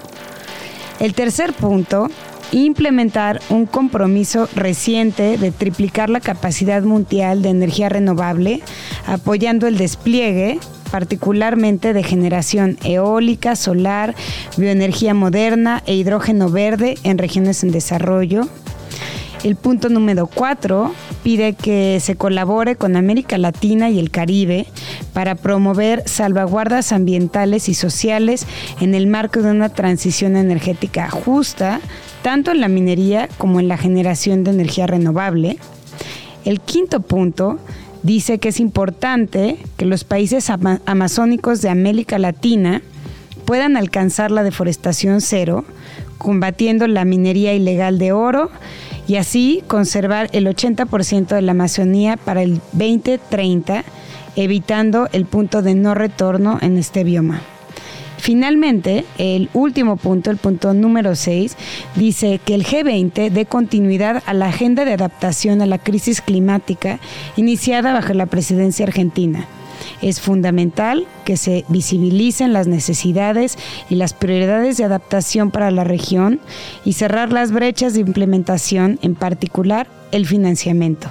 El 1.00 1.14
tercer 1.14 1.54
punto, 1.54 2.08
implementar 2.52 3.40
un 3.48 3.66
compromiso 3.66 4.48
reciente 4.54 5.38
de 5.38 5.50
triplicar 5.50 6.10
la 6.10 6.20
capacidad 6.20 6.82
mundial 6.82 7.42
de 7.42 7.50
energía 7.50 7.88
renovable, 7.88 8.60
apoyando 9.06 9.66
el 9.66 9.78
despliegue 9.78 10.58
particularmente 10.90 11.92
de 11.92 12.02
generación 12.02 12.76
eólica, 12.84 13.54
solar, 13.56 14.14
bioenergía 14.56 15.14
moderna 15.14 15.82
e 15.86 15.94
hidrógeno 15.94 16.50
verde 16.50 16.98
en 17.04 17.18
regiones 17.18 17.62
en 17.62 17.70
desarrollo. 17.70 18.48
El 19.42 19.56
punto 19.56 19.88
número 19.88 20.26
cuatro 20.26 20.92
pide 21.22 21.54
que 21.54 21.98
se 22.00 22.14
colabore 22.14 22.76
con 22.76 22.94
América 22.94 23.38
Latina 23.38 23.88
y 23.88 23.98
el 23.98 24.10
Caribe 24.10 24.66
para 25.14 25.34
promover 25.34 26.02
salvaguardas 26.06 26.92
ambientales 26.92 27.70
y 27.70 27.74
sociales 27.74 28.46
en 28.80 28.94
el 28.94 29.06
marco 29.06 29.40
de 29.40 29.50
una 29.50 29.70
transición 29.70 30.36
energética 30.36 31.08
justa, 31.08 31.80
tanto 32.20 32.50
en 32.50 32.60
la 32.60 32.68
minería 32.68 33.30
como 33.38 33.60
en 33.60 33.68
la 33.68 33.78
generación 33.78 34.44
de 34.44 34.50
energía 34.50 34.86
renovable. 34.86 35.56
El 36.44 36.60
quinto 36.60 37.00
punto 37.00 37.58
dice 38.02 38.38
que 38.38 38.50
es 38.50 38.60
importante 38.60 39.56
que 39.78 39.86
los 39.86 40.04
países 40.04 40.50
amazónicos 40.50 41.62
de 41.62 41.70
América 41.70 42.18
Latina 42.18 42.82
puedan 43.46 43.78
alcanzar 43.78 44.30
la 44.30 44.42
deforestación 44.42 45.22
cero, 45.22 45.64
combatiendo 46.18 46.86
la 46.86 47.06
minería 47.06 47.54
ilegal 47.54 47.98
de 47.98 48.12
oro 48.12 48.50
y 49.06 49.16
así 49.16 49.62
conservar 49.66 50.28
el 50.32 50.46
80% 50.46 51.28
de 51.28 51.42
la 51.42 51.52
Amazonía 51.52 52.16
para 52.16 52.42
el 52.42 52.60
2030, 52.72 53.84
evitando 54.36 55.08
el 55.12 55.26
punto 55.26 55.62
de 55.62 55.74
no 55.74 55.94
retorno 55.94 56.58
en 56.60 56.76
este 56.76 57.04
bioma. 57.04 57.42
Finalmente, 58.18 59.06
el 59.16 59.48
último 59.54 59.96
punto, 59.96 60.30
el 60.30 60.36
punto 60.36 60.74
número 60.74 61.16
6, 61.16 61.56
dice 61.96 62.38
que 62.44 62.54
el 62.54 62.66
G20 62.66 63.30
dé 63.30 63.46
continuidad 63.46 64.22
a 64.26 64.34
la 64.34 64.48
agenda 64.48 64.84
de 64.84 64.92
adaptación 64.92 65.62
a 65.62 65.66
la 65.66 65.78
crisis 65.78 66.20
climática 66.20 67.00
iniciada 67.36 67.94
bajo 67.94 68.12
la 68.12 68.26
presidencia 68.26 68.84
argentina 68.84 69.48
es 70.02 70.20
fundamental 70.20 71.06
que 71.24 71.36
se 71.36 71.64
visibilicen 71.68 72.52
las 72.52 72.66
necesidades 72.66 73.58
y 73.88 73.96
las 73.96 74.14
prioridades 74.14 74.76
de 74.76 74.84
adaptación 74.84 75.50
para 75.50 75.70
la 75.70 75.84
región 75.84 76.40
y 76.84 76.94
cerrar 76.94 77.32
las 77.32 77.52
brechas 77.52 77.94
de 77.94 78.00
implementación, 78.00 78.98
en 79.02 79.14
particular 79.14 79.86
el 80.12 80.26
financiamiento. 80.26 81.08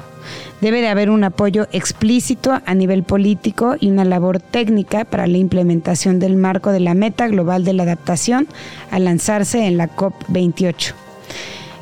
Debe 0.62 0.82
de 0.82 0.90
haber 0.90 1.10
un 1.10 1.24
apoyo 1.24 1.68
explícito 1.72 2.60
a 2.66 2.74
nivel 2.76 3.04
político 3.04 3.76
y 3.80 3.90
una 3.90 4.04
labor 4.04 4.40
técnica 4.40 5.06
para 5.06 5.26
la 5.26 5.38
implementación 5.38 6.20
del 6.20 6.36
marco 6.36 6.72
de 6.72 6.82
la 6.82 6.94
meta 6.94 7.28
global 7.28 7.64
de 7.64 7.74
la 7.74 7.84
adaptación 7.84 8.48
al 8.92 9.06
lanzarse 9.06 9.66
en 9.66 9.78
la 9.78 9.96
COP28. 9.96 10.94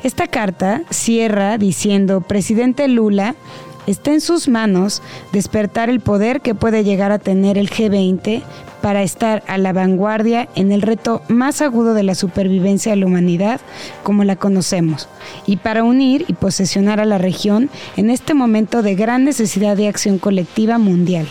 Esta 0.04 0.28
carta 0.28 0.82
cierra 0.90 1.58
diciendo, 1.58 2.20
presidente 2.20 2.86
Lula, 2.86 3.34
Está 3.88 4.12
en 4.12 4.20
sus 4.20 4.48
manos 4.48 5.00
despertar 5.32 5.88
el 5.88 6.00
poder 6.00 6.42
que 6.42 6.54
puede 6.54 6.84
llegar 6.84 7.10
a 7.10 7.18
tener 7.18 7.56
el 7.56 7.70
G20 7.70 8.42
para 8.82 9.02
estar 9.02 9.42
a 9.46 9.56
la 9.56 9.72
vanguardia 9.72 10.46
en 10.54 10.72
el 10.72 10.82
reto 10.82 11.22
más 11.28 11.62
agudo 11.62 11.94
de 11.94 12.02
la 12.02 12.14
supervivencia 12.14 12.92
de 12.92 12.96
la 12.96 13.06
humanidad 13.06 13.62
como 14.02 14.24
la 14.24 14.36
conocemos 14.36 15.08
y 15.46 15.56
para 15.56 15.84
unir 15.84 16.26
y 16.28 16.34
posesionar 16.34 17.00
a 17.00 17.06
la 17.06 17.16
región 17.16 17.70
en 17.96 18.10
este 18.10 18.34
momento 18.34 18.82
de 18.82 18.94
gran 18.94 19.24
necesidad 19.24 19.74
de 19.74 19.88
acción 19.88 20.18
colectiva 20.18 20.76
mundial. 20.76 21.26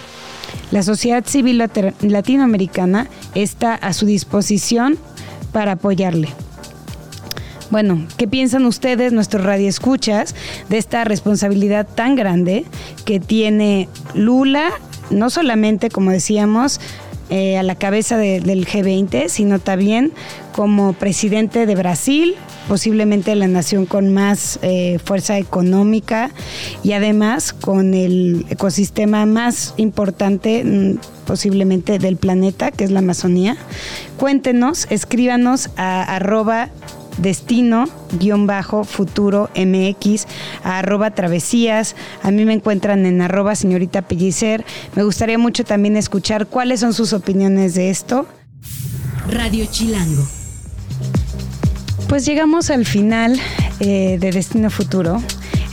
La 0.72 0.82
sociedad 0.82 1.24
civil 1.28 1.64
latinoamericana 2.02 3.08
está 3.36 3.76
a 3.76 3.94
su 3.94 4.08
disposición 4.08 4.98
para 5.52 5.74
apoyarle. 5.74 6.30
Bueno, 7.70 8.06
¿qué 8.18 8.28
piensan 8.28 8.66
ustedes, 8.66 9.12
nuestros 9.12 9.44
radioescuchas, 9.44 10.36
de 10.70 10.78
esta 10.78 11.04
responsabilidad 11.04 11.86
tan 11.86 12.16
grande 12.16 12.66
que 13.06 13.20
tiene 13.20 13.90
Lula, 14.14 14.72
no 15.10 15.30
solamente, 15.30 15.90
como 15.90 16.12
decíamos, 16.12 16.80
eh, 17.30 17.58
a 17.58 17.64
la 17.64 17.76
cabeza 17.76 18.16
del 18.18 18.66
G20, 18.66 19.28
sino 19.28 19.60
también 19.60 20.14
como 20.54 20.94
presidente 20.94 21.66
de 21.66 21.76
Brasil, 21.76 22.36
posiblemente 22.70 23.36
la 23.36 23.50
nación 23.50 23.86
con 23.86 24.14
más 24.14 24.60
eh, 24.62 24.98
fuerza 25.04 25.38
económica 25.38 26.32
y 26.84 26.94
además 26.94 27.52
con 27.52 27.94
el 27.94 28.46
ecosistema 28.50 29.26
más 29.26 29.74
importante 29.76 30.64
mm, 30.64 31.26
posiblemente 31.26 32.00
del 32.00 32.16
planeta, 32.16 32.72
que 32.72 32.86
es 32.86 32.92
la 32.92 33.00
Amazonía. 33.00 33.58
Cuéntenos, 34.16 34.88
escríbanos 34.90 35.70
a 35.76 36.04
arroba 36.04 36.70
destino-futuro 37.18 39.50
MX, 39.56 40.26
arroba 40.64 41.12
travesías. 41.12 41.96
A 42.24 42.32
mí 42.32 42.46
me 42.46 42.54
encuentran 42.54 43.06
en 43.06 43.22
arroba 43.22 43.56
señorita 43.56 44.04
Pellicer. 44.04 44.66
Me 44.96 45.04
gustaría 45.04 45.38
mucho 45.38 45.64
también 45.64 45.98
escuchar 45.98 46.48
cuáles 46.48 46.80
son 46.80 46.94
sus 46.94 47.14
opiniones 47.14 47.76
de 47.76 47.90
esto. 47.90 48.26
Radio 49.30 49.66
Chilango. 49.70 50.26
Pues 52.08 52.26
llegamos 52.26 52.70
al 52.70 52.86
final 52.86 53.38
eh, 53.80 54.18
de 54.20 54.32
Destino 54.32 54.70
Futuro. 54.70 55.22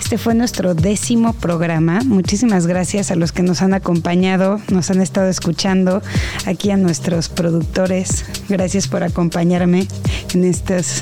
Este 0.04 0.18
fue 0.18 0.34
nuestro 0.34 0.74
décimo 0.74 1.32
programa. 1.32 2.00
Muchísimas 2.04 2.66
gracias 2.66 3.10
a 3.10 3.16
los 3.16 3.32
que 3.32 3.42
nos 3.42 3.62
han 3.62 3.72
acompañado, 3.72 4.60
nos 4.70 4.90
han 4.90 5.00
estado 5.00 5.30
escuchando, 5.30 6.02
aquí 6.44 6.70
a 6.70 6.76
nuestros 6.76 7.30
productores. 7.30 8.26
Gracias 8.50 8.86
por 8.86 9.02
acompañarme 9.02 9.88
en 10.34 10.44
estos 10.44 11.00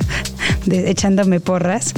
echándome 0.70 1.40
porras. 1.40 1.94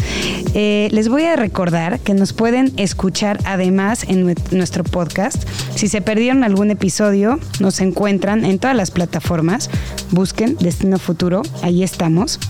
Eh, 0.54 0.88
les 0.92 1.10
voy 1.10 1.24
a 1.24 1.36
recordar 1.36 2.00
que 2.00 2.14
nos 2.14 2.32
pueden 2.32 2.72
escuchar 2.78 3.38
además 3.44 4.04
en 4.08 4.34
nuestro 4.50 4.82
podcast. 4.82 5.46
Si 5.74 5.88
se 5.88 6.00
perdieron 6.00 6.42
algún 6.42 6.70
episodio, 6.70 7.38
nos 7.60 7.80
encuentran 7.80 8.46
en 8.46 8.58
todas 8.58 8.74
las 8.74 8.90
plataformas. 8.90 9.68
Busquen 10.10 10.56
Destino 10.56 10.98
Futuro, 10.98 11.42
ahí 11.62 11.82
estamos. 11.82 12.40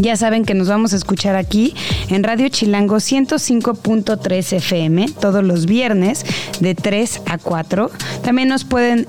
Ya 0.00 0.16
saben 0.16 0.44
que 0.44 0.54
nos 0.54 0.68
vamos 0.68 0.92
a 0.92 0.96
escuchar 0.96 1.36
aquí 1.36 1.74
en 2.08 2.24
Radio 2.24 2.48
Chilango 2.48 2.96
105.3 2.96 4.52
FM 4.56 5.06
todos 5.20 5.44
los 5.44 5.66
viernes 5.66 6.24
de 6.60 6.74
3 6.74 7.22
a 7.26 7.38
4. 7.38 7.90
También 8.22 8.48
nos 8.48 8.64
pueden 8.64 9.06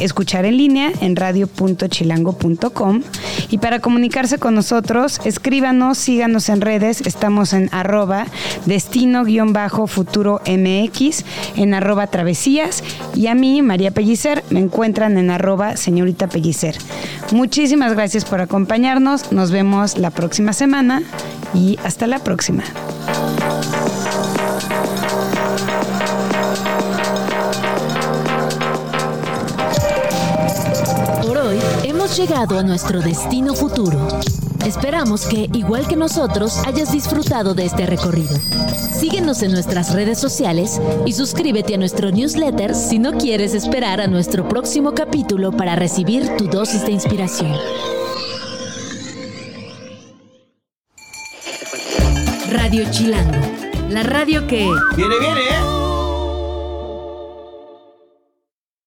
escuchar 0.00 0.44
en 0.44 0.56
línea 0.56 0.92
en 1.00 1.16
radio.chilango.com. 1.16 3.02
Y 3.50 3.58
para 3.58 3.80
comunicarse 3.80 4.38
con 4.38 4.54
nosotros, 4.54 5.20
escríbanos, 5.24 5.98
síganos 5.98 6.48
en 6.48 6.60
redes. 6.60 7.00
Estamos 7.02 7.52
en 7.52 7.68
arroba 7.72 8.26
destino-futuro 8.66 10.40
MX, 10.46 11.24
en 11.56 11.74
arroba 11.74 12.06
travesías. 12.06 12.82
Y 13.14 13.26
a 13.26 13.34
mí, 13.34 13.62
María 13.62 13.90
Pellicer, 13.90 14.44
me 14.50 14.60
encuentran 14.60 15.18
en 15.18 15.30
arroba 15.30 15.76
señorita 15.76 16.28
Pellicer. 16.28 16.76
Muchísimas 17.32 17.94
gracias 17.94 18.24
por 18.24 18.40
acompañarnos. 18.40 19.32
Nos 19.32 19.50
vemos 19.50 19.98
la 19.98 20.10
próxima 20.10 20.52
semana 20.52 21.02
y 21.54 21.78
hasta 21.84 22.06
la 22.06 22.18
próxima. 22.18 22.64
Llegado 32.16 32.58
a 32.58 32.62
nuestro 32.62 33.00
destino 33.00 33.54
futuro. 33.54 34.08
Esperamos 34.66 35.26
que, 35.26 35.48
igual 35.54 35.86
que 35.86 35.96
nosotros, 35.96 36.58
hayas 36.66 36.92
disfrutado 36.92 37.54
de 37.54 37.64
este 37.66 37.86
recorrido. 37.86 38.36
Síguenos 38.98 39.42
en 39.42 39.52
nuestras 39.52 39.94
redes 39.94 40.18
sociales 40.18 40.80
y 41.06 41.12
suscríbete 41.12 41.74
a 41.74 41.78
nuestro 41.78 42.10
newsletter 42.10 42.74
si 42.74 42.98
no 42.98 43.12
quieres 43.12 43.54
esperar 43.54 44.00
a 44.00 44.06
nuestro 44.06 44.48
próximo 44.48 44.92
capítulo 44.92 45.52
para 45.52 45.76
recibir 45.76 46.36
tu 46.36 46.46
dosis 46.46 46.84
de 46.84 46.92
inspiración. 46.92 47.52
Radio 52.50 52.90
Chilango, 52.90 53.38
la 53.88 54.02
radio 54.02 54.46
que... 54.46 54.68
¡Viene, 54.96 55.18
viene! 55.18 55.79